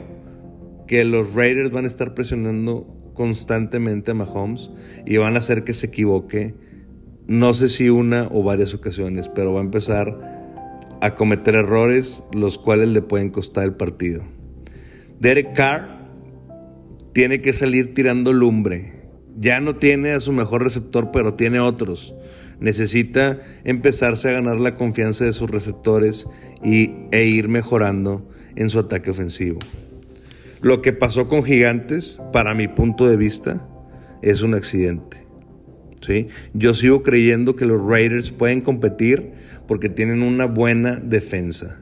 que 0.91 1.05
los 1.05 1.35
Raiders 1.35 1.71
van 1.71 1.85
a 1.85 1.87
estar 1.87 2.15
presionando 2.15 3.13
constantemente 3.15 4.11
a 4.11 4.15
Mahomes 4.15 4.73
y 5.07 5.19
van 5.19 5.37
a 5.37 5.39
hacer 5.39 5.63
que 5.63 5.73
se 5.73 5.87
equivoque. 5.87 6.57
No 7.29 7.55
sé 7.55 7.69
si 7.69 7.91
una 7.91 8.27
o 8.33 8.43
varias 8.43 8.75
ocasiones, 8.75 9.29
pero 9.29 9.53
va 9.53 9.61
a 9.61 9.63
empezar 9.63 10.99
a 11.01 11.15
cometer 11.15 11.55
errores 11.55 12.25
los 12.33 12.59
cuales 12.59 12.89
le 12.89 13.03
pueden 13.03 13.31
costar 13.31 13.67
el 13.67 13.75
partido. 13.75 14.25
Derek 15.21 15.55
Carr 15.55 16.09
tiene 17.13 17.41
que 17.41 17.53
salir 17.53 17.95
tirando 17.95 18.33
lumbre 18.33 18.99
ya 19.39 19.61
no 19.61 19.77
tiene 19.77 20.11
a 20.11 20.21
su 20.21 20.33
mejor 20.33 20.65
receptor, 20.65 21.13
pero 21.13 21.35
tiene 21.35 21.61
otros. 21.61 22.15
Necesita 22.59 23.41
empezarse 23.63 24.29
a 24.29 24.33
ganar 24.33 24.59
la 24.59 24.77
confianza 24.77 25.25
de 25.25 25.33
sus 25.33 25.49
receptores 25.49 26.27
y, 26.65 26.93
e 27.13 27.27
ir 27.27 27.49
mejorando 27.49 28.29
en 28.57 28.69
su 28.71 28.81
ataque 28.81 29.11
ofensivo. 29.11 29.61
Lo 30.63 30.83
que 30.83 30.93
pasó 30.93 31.27
con 31.27 31.43
Gigantes, 31.43 32.19
para 32.33 32.55
mi 32.55 32.69
punto 32.69 33.09
de 33.09 33.17
vista, 33.17 33.67
es 34.21 34.43
un 34.43 34.55
accidente. 34.55 35.27
¿sí? 36.03 36.29
Yo 36.53 36.75
sigo 36.75 37.03
creyendo 37.03 37.57
que 37.57 37.65
los 37.65 37.83
Raiders 37.83 38.31
pueden 38.31 38.61
competir 38.61 39.33
porque 39.67 39.89
tienen 39.89 40.23
una 40.23 40.47
buena 40.47 40.97
defensa. 40.97 41.81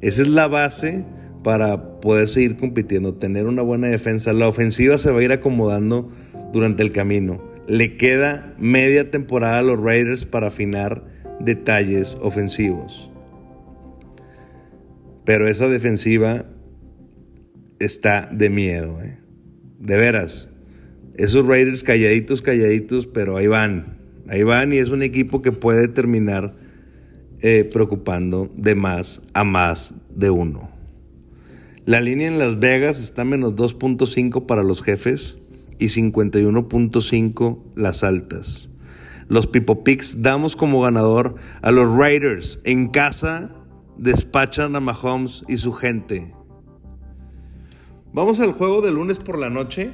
Esa 0.00 0.22
es 0.22 0.28
la 0.28 0.48
base 0.48 1.04
para 1.44 2.00
poder 2.00 2.28
seguir 2.28 2.56
compitiendo, 2.56 3.14
tener 3.14 3.46
una 3.46 3.62
buena 3.62 3.88
defensa. 3.88 4.32
La 4.32 4.48
ofensiva 4.48 4.98
se 4.98 5.10
va 5.10 5.20
a 5.20 5.22
ir 5.22 5.32
acomodando 5.32 6.10
durante 6.52 6.82
el 6.82 6.90
camino. 6.90 7.42
Le 7.68 7.96
queda 7.96 8.52
media 8.58 9.10
temporada 9.10 9.58
a 9.60 9.62
los 9.62 9.80
Raiders 9.80 10.24
para 10.24 10.48
afinar 10.48 11.04
detalles 11.38 12.16
ofensivos. 12.20 13.10
Pero 15.24 15.46
esa 15.46 15.68
defensiva 15.68 16.46
está 17.84 18.28
de 18.32 18.50
miedo, 18.50 19.00
¿eh? 19.02 19.18
De 19.78 19.96
veras. 19.96 20.48
Esos 21.14 21.46
Raiders 21.46 21.82
calladitos, 21.82 22.42
calladitos, 22.42 23.06
pero 23.06 23.36
ahí 23.36 23.46
van. 23.46 23.98
Ahí 24.28 24.42
van 24.44 24.72
y 24.72 24.78
es 24.78 24.90
un 24.90 25.02
equipo 25.02 25.42
que 25.42 25.52
puede 25.52 25.88
terminar 25.88 26.54
eh, 27.40 27.68
preocupando 27.70 28.50
de 28.56 28.74
más 28.74 29.22
a 29.34 29.44
más 29.44 29.94
de 30.14 30.30
uno. 30.30 30.70
La 31.84 32.00
línea 32.00 32.28
en 32.28 32.38
Las 32.38 32.60
Vegas 32.60 33.00
está 33.00 33.24
menos 33.24 33.56
2.5 33.56 34.46
para 34.46 34.62
los 34.62 34.82
jefes 34.82 35.36
y 35.80 35.86
51.5 35.86 37.58
las 37.74 38.04
altas. 38.04 38.70
Los 39.28 39.48
Pipo 39.48 39.82
Picks 39.82 40.22
damos 40.22 40.54
como 40.54 40.80
ganador 40.80 41.34
a 41.60 41.72
los 41.72 41.92
Raiders. 41.92 42.60
En 42.64 42.88
casa 42.88 43.50
despachan 43.98 44.76
a 44.76 44.80
Mahomes 44.80 45.42
y 45.48 45.56
su 45.56 45.72
gente. 45.72 46.34
Vamos 48.12 48.40
al 48.40 48.52
juego 48.52 48.82
de 48.82 48.92
lunes 48.92 49.18
por 49.18 49.38
la 49.38 49.50
noche. 49.50 49.92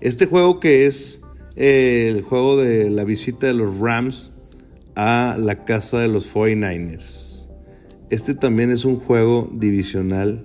Este 0.00 0.26
juego 0.26 0.60
que 0.60 0.86
es 0.86 1.22
eh, 1.56 2.08
el 2.08 2.22
juego 2.22 2.56
de 2.56 2.90
la 2.90 3.04
visita 3.04 3.46
de 3.46 3.54
los 3.54 3.78
Rams 3.78 4.32
a 4.94 5.36
la 5.38 5.64
casa 5.64 6.00
de 6.00 6.08
los 6.08 6.32
49ers. 6.32 7.50
Este 8.10 8.34
también 8.34 8.70
es 8.70 8.84
un 8.84 8.96
juego 8.96 9.50
divisional 9.54 10.44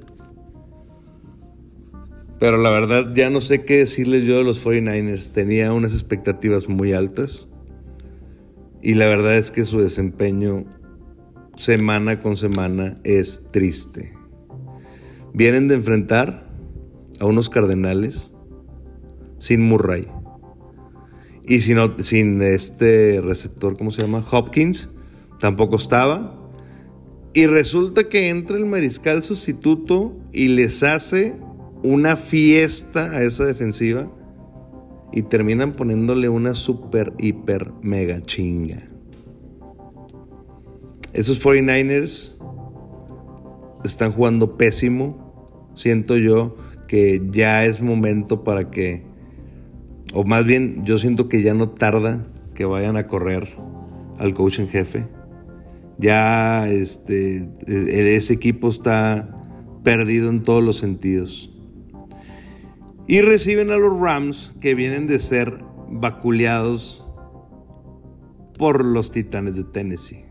pero 2.40 2.58
la 2.58 2.70
verdad 2.70 3.14
ya 3.16 3.30
no 3.30 3.42
sé 3.42 3.64
qué 3.64 3.78
decirles 3.78 4.24
yo 4.24 4.38
de 4.38 4.44
los 4.44 4.64
49ers. 4.64 5.34
Tenía 5.34 5.74
unas 5.74 5.94
expectativas 5.94 6.70
muy 6.70 6.94
altas. 6.94 7.50
Y 8.82 8.94
la 8.94 9.08
verdad 9.08 9.38
es 9.38 9.50
que 9.50 9.66
su 9.66 9.82
desempeño 9.82 10.66
semana 11.56 12.20
con 12.20 12.36
semana 12.36 13.00
es 13.04 13.44
triste. 13.52 14.14
Vienen 15.38 15.68
de 15.68 15.76
enfrentar 15.76 16.50
a 17.20 17.26
unos 17.26 17.52
Cardenales 17.52 18.34
sin 19.38 19.62
Murray 19.62 20.08
y 21.48 21.62
sin, 21.62 21.78
sin 22.00 22.42
este 22.42 23.22
receptor, 23.22 23.78
¿cómo 23.78 23.92
se 23.92 24.02
llama? 24.02 24.26
Hopkins, 24.32 24.90
tampoco 25.40 25.76
estaba. 25.76 26.36
Y 27.36 27.46
resulta 27.46 28.10
que 28.10 28.30
entra 28.30 28.58
el 28.58 28.66
mariscal 28.66 29.22
sustituto 29.22 30.18
y 30.34 30.48
les 30.48 30.82
hace 30.82 31.36
una 31.84 32.16
fiesta 32.16 33.12
a 33.12 33.22
esa 33.22 33.46
defensiva 33.46 34.12
y 35.14 35.22
terminan 35.22 35.74
poniéndole 35.74 36.30
una 36.30 36.56
super, 36.56 37.14
hiper, 37.20 37.74
mega 37.84 38.24
chinga. 38.24 38.80
Esos 41.14 41.40
49ers 41.46 42.34
están 43.84 44.12
jugando 44.12 44.58
pésimo. 44.58 45.27
Siento 45.78 46.18
yo 46.18 46.58
que 46.88 47.22
ya 47.30 47.64
es 47.66 47.82
momento 47.82 48.44
para 48.44 48.72
que, 48.72 49.04
o 50.12 50.24
más 50.24 50.44
bien 50.44 50.84
yo 50.86 50.98
siento 50.98 51.30
que 51.30 51.44
ya 51.44 51.54
no 51.54 51.70
tarda 51.70 52.26
que 52.56 52.66
vayan 52.66 52.98
a 52.98 53.06
correr 53.06 53.48
al 54.18 54.34
coach 54.34 54.58
en 54.58 54.70
jefe. 54.70 55.08
Ya 56.00 56.68
este, 56.68 57.48
e-, 57.68 58.16
ese 58.16 58.34
equipo 58.34 58.70
está 58.70 59.36
perdido 59.84 60.32
en 60.32 60.42
todos 60.42 60.64
los 60.64 60.78
sentidos. 60.78 61.54
Y 63.08 63.22
reciben 63.22 63.70
a 63.70 63.78
los 63.78 64.00
Rams 64.00 64.56
que 64.60 64.74
vienen 64.74 65.06
de 65.06 65.20
ser 65.20 65.60
vaculeados 65.90 67.06
por 68.58 68.84
los 68.84 69.12
Titanes 69.12 69.56
de 69.56 69.64
Tennessee. 69.64 70.26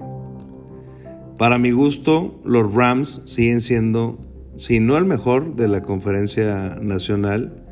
Para 1.38 1.59
mi 1.59 1.70
gusto, 1.70 2.40
los 2.44 2.74
Rams 2.74 3.22
siguen 3.26 3.61
siendo, 3.61 4.18
si 4.57 4.80
no 4.80 4.96
el 4.96 5.04
mejor 5.04 5.54
de 5.54 5.68
la 5.68 5.82
conferencia 5.82 6.78
nacional, 6.80 7.62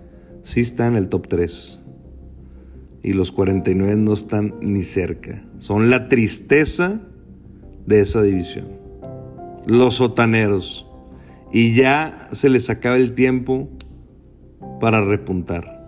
sí 0.43 0.61
está 0.61 0.87
en 0.87 0.97
el 0.97 1.09
top 1.09 1.28
3. 1.28 1.80
Y 3.03 3.12
los 3.12 3.32
49 3.32 3.97
no 3.97 4.12
están 4.12 4.55
ni 4.61 4.82
cerca. 4.82 5.45
Son 5.59 5.91
la 5.91 6.09
tristeza 6.09 7.01
de 7.87 8.01
esa 8.01 8.22
división. 8.22 8.66
Los 9.66 9.97
sotaneros. 9.97 10.87
Y 11.53 11.74
ya 11.74 12.28
se 12.32 12.49
les 12.49 12.68
acaba 12.70 12.97
el 12.97 13.14
tiempo 13.14 13.70
para 14.80 15.03
repuntar. 15.05 15.78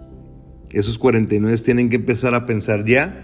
Esos 0.71 0.99
49 0.99 1.57
tienen 1.59 1.91
que 1.91 1.97
empezar 1.97 2.35
a 2.35 2.47
pensar 2.47 2.85
ya 2.85 3.23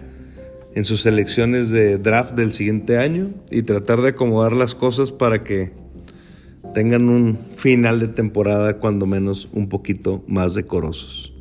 en 0.74 0.84
sus 0.84 1.04
elecciones 1.06 1.70
de 1.70 1.98
draft 1.98 2.34
del 2.34 2.52
siguiente 2.52 2.98
año 2.98 3.30
y 3.50 3.62
tratar 3.62 4.00
de 4.00 4.10
acomodar 4.10 4.52
las 4.54 4.74
cosas 4.74 5.10
para 5.12 5.44
que 5.44 5.81
tengan 6.74 7.08
un 7.08 7.38
final 7.56 8.00
de 8.00 8.08
temporada 8.08 8.78
cuando 8.78 9.06
menos 9.06 9.48
un 9.52 9.68
poquito 9.68 10.24
más 10.26 10.54
decorosos. 10.54 11.32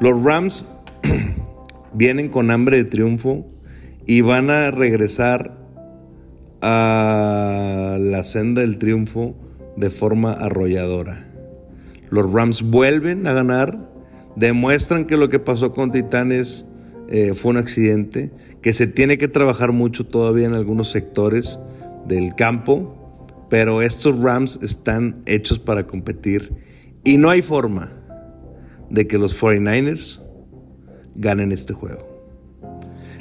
Los 0.00 0.22
Rams 0.22 0.64
vienen 1.92 2.28
con 2.28 2.50
hambre 2.50 2.78
de 2.78 2.84
triunfo 2.84 3.46
y 4.06 4.20
van 4.20 4.50
a 4.50 4.70
regresar 4.70 5.56
a 6.60 7.96
la 8.00 8.24
senda 8.24 8.62
del 8.62 8.78
triunfo 8.78 9.34
de 9.76 9.90
forma 9.90 10.32
arrolladora. 10.32 11.28
Los 12.10 12.30
Rams 12.32 12.62
vuelven 12.62 13.26
a 13.26 13.32
ganar, 13.32 13.76
demuestran 14.36 15.06
que 15.06 15.16
lo 15.16 15.28
que 15.28 15.38
pasó 15.38 15.72
con 15.72 15.92
Titanes 15.92 16.66
eh, 17.08 17.34
fue 17.34 17.52
un 17.52 17.56
accidente, 17.56 18.30
que 18.60 18.72
se 18.72 18.86
tiene 18.86 19.18
que 19.18 19.28
trabajar 19.28 19.72
mucho 19.72 20.06
todavía 20.06 20.46
en 20.46 20.54
algunos 20.54 20.90
sectores 20.90 21.58
del 22.06 22.34
campo, 22.34 23.01
pero 23.52 23.82
estos 23.82 24.18
Rams 24.18 24.58
están 24.62 25.22
hechos 25.26 25.58
para 25.58 25.86
competir 25.86 26.54
y 27.04 27.18
no 27.18 27.28
hay 27.28 27.42
forma 27.42 27.92
de 28.88 29.06
que 29.06 29.18
los 29.18 29.38
49ers 29.38 30.22
ganen 31.16 31.52
este 31.52 31.74
juego. 31.74 32.08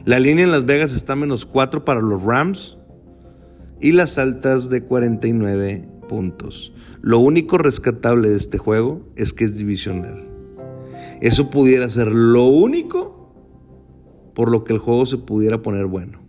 La 0.06 0.20
línea 0.20 0.46
en 0.46 0.52
Las 0.52 0.66
Vegas 0.66 0.94
está 0.94 1.18
menos 1.18 1.46
4 1.46 1.84
para 1.84 2.00
los 2.00 2.24
Rams 2.24 2.78
y 3.82 3.92
las 3.92 4.18
altas 4.18 4.70
de 4.70 4.84
49 4.86 5.90
puntos. 6.08 6.74
Lo 7.02 7.20
único 7.20 7.58
rescatable 7.58 8.30
de 8.30 8.38
este 8.38 8.58
juego 8.58 9.12
es 9.18 9.34
que 9.34 9.44
es 9.44 9.58
divisional. 9.58 10.30
Eso 11.20 11.50
pudiera 11.50 11.90
ser 11.90 12.10
lo 12.10 12.46
único 12.46 13.34
por 14.34 14.50
lo 14.50 14.64
que 14.64 14.72
el 14.72 14.80
juego 14.80 15.06
se 15.06 15.18
pudiera 15.18 15.62
poner 15.62 15.88
bueno. 15.88 16.21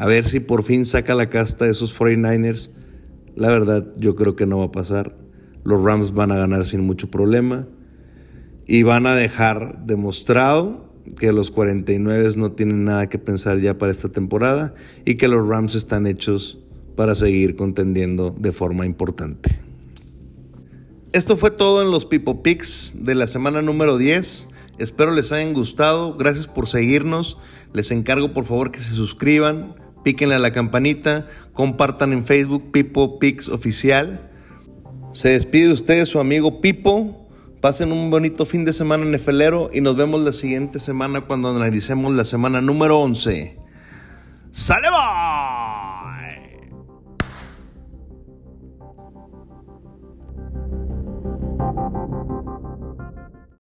A 0.00 0.06
ver 0.06 0.24
si 0.24 0.40
por 0.40 0.62
fin 0.62 0.86
saca 0.86 1.14
la 1.14 1.28
casta 1.28 1.66
de 1.66 1.72
esos 1.72 1.94
49ers. 1.94 2.70
La 3.36 3.50
verdad, 3.50 3.86
yo 3.98 4.16
creo 4.16 4.34
que 4.34 4.46
no 4.46 4.60
va 4.60 4.64
a 4.64 4.72
pasar. 4.72 5.14
Los 5.62 5.82
Rams 5.82 6.14
van 6.14 6.32
a 6.32 6.38
ganar 6.38 6.64
sin 6.64 6.80
mucho 6.80 7.10
problema. 7.10 7.68
Y 8.66 8.82
van 8.82 9.06
a 9.06 9.14
dejar 9.14 9.84
demostrado 9.84 10.90
que 11.18 11.32
los 11.32 11.50
49 11.50 12.30
no 12.38 12.52
tienen 12.52 12.86
nada 12.86 13.10
que 13.10 13.18
pensar 13.18 13.60
ya 13.60 13.76
para 13.76 13.92
esta 13.92 14.08
temporada 14.08 14.72
y 15.04 15.16
que 15.16 15.28
los 15.28 15.46
Rams 15.46 15.74
están 15.74 16.06
hechos 16.06 16.64
para 16.96 17.14
seguir 17.14 17.54
contendiendo 17.54 18.30
de 18.30 18.52
forma 18.52 18.86
importante. 18.86 19.60
Esto 21.12 21.36
fue 21.36 21.50
todo 21.50 21.82
en 21.82 21.90
los 21.90 22.06
Pipo 22.06 22.42
Picks 22.42 22.94
de 23.04 23.14
la 23.14 23.26
semana 23.26 23.60
número 23.60 23.98
10. 23.98 24.48
Espero 24.78 25.14
les 25.14 25.30
hayan 25.30 25.52
gustado. 25.52 26.16
Gracias 26.16 26.46
por 26.46 26.68
seguirnos. 26.68 27.36
Les 27.74 27.90
encargo 27.90 28.32
por 28.32 28.46
favor 28.46 28.70
que 28.70 28.80
se 28.80 28.94
suscriban, 28.94 29.74
píquenle 30.02 30.34
a 30.34 30.38
la 30.38 30.52
campanita, 30.52 31.26
compartan 31.52 32.12
en 32.12 32.24
Facebook 32.24 32.70
Pipo 32.72 33.18
Pix 33.18 33.48
Oficial. 33.48 34.30
Se 35.12 35.30
despide 35.30 35.66
de 35.66 35.72
ustedes 35.72 36.08
su 36.08 36.20
amigo 36.20 36.60
Pipo. 36.60 37.28
Pasen 37.60 37.92
un 37.92 38.10
bonito 38.10 38.46
fin 38.46 38.64
de 38.64 38.72
semana 38.72 39.04
en 39.04 39.10
Nefelero 39.10 39.70
y 39.72 39.82
nos 39.82 39.94
vemos 39.94 40.22
la 40.22 40.32
siguiente 40.32 40.78
semana 40.78 41.22
cuando 41.22 41.54
analicemos 41.54 42.14
la 42.14 42.24
semana 42.24 42.60
número 42.60 42.98
11. 43.00 43.58
¡Sale 44.50 44.88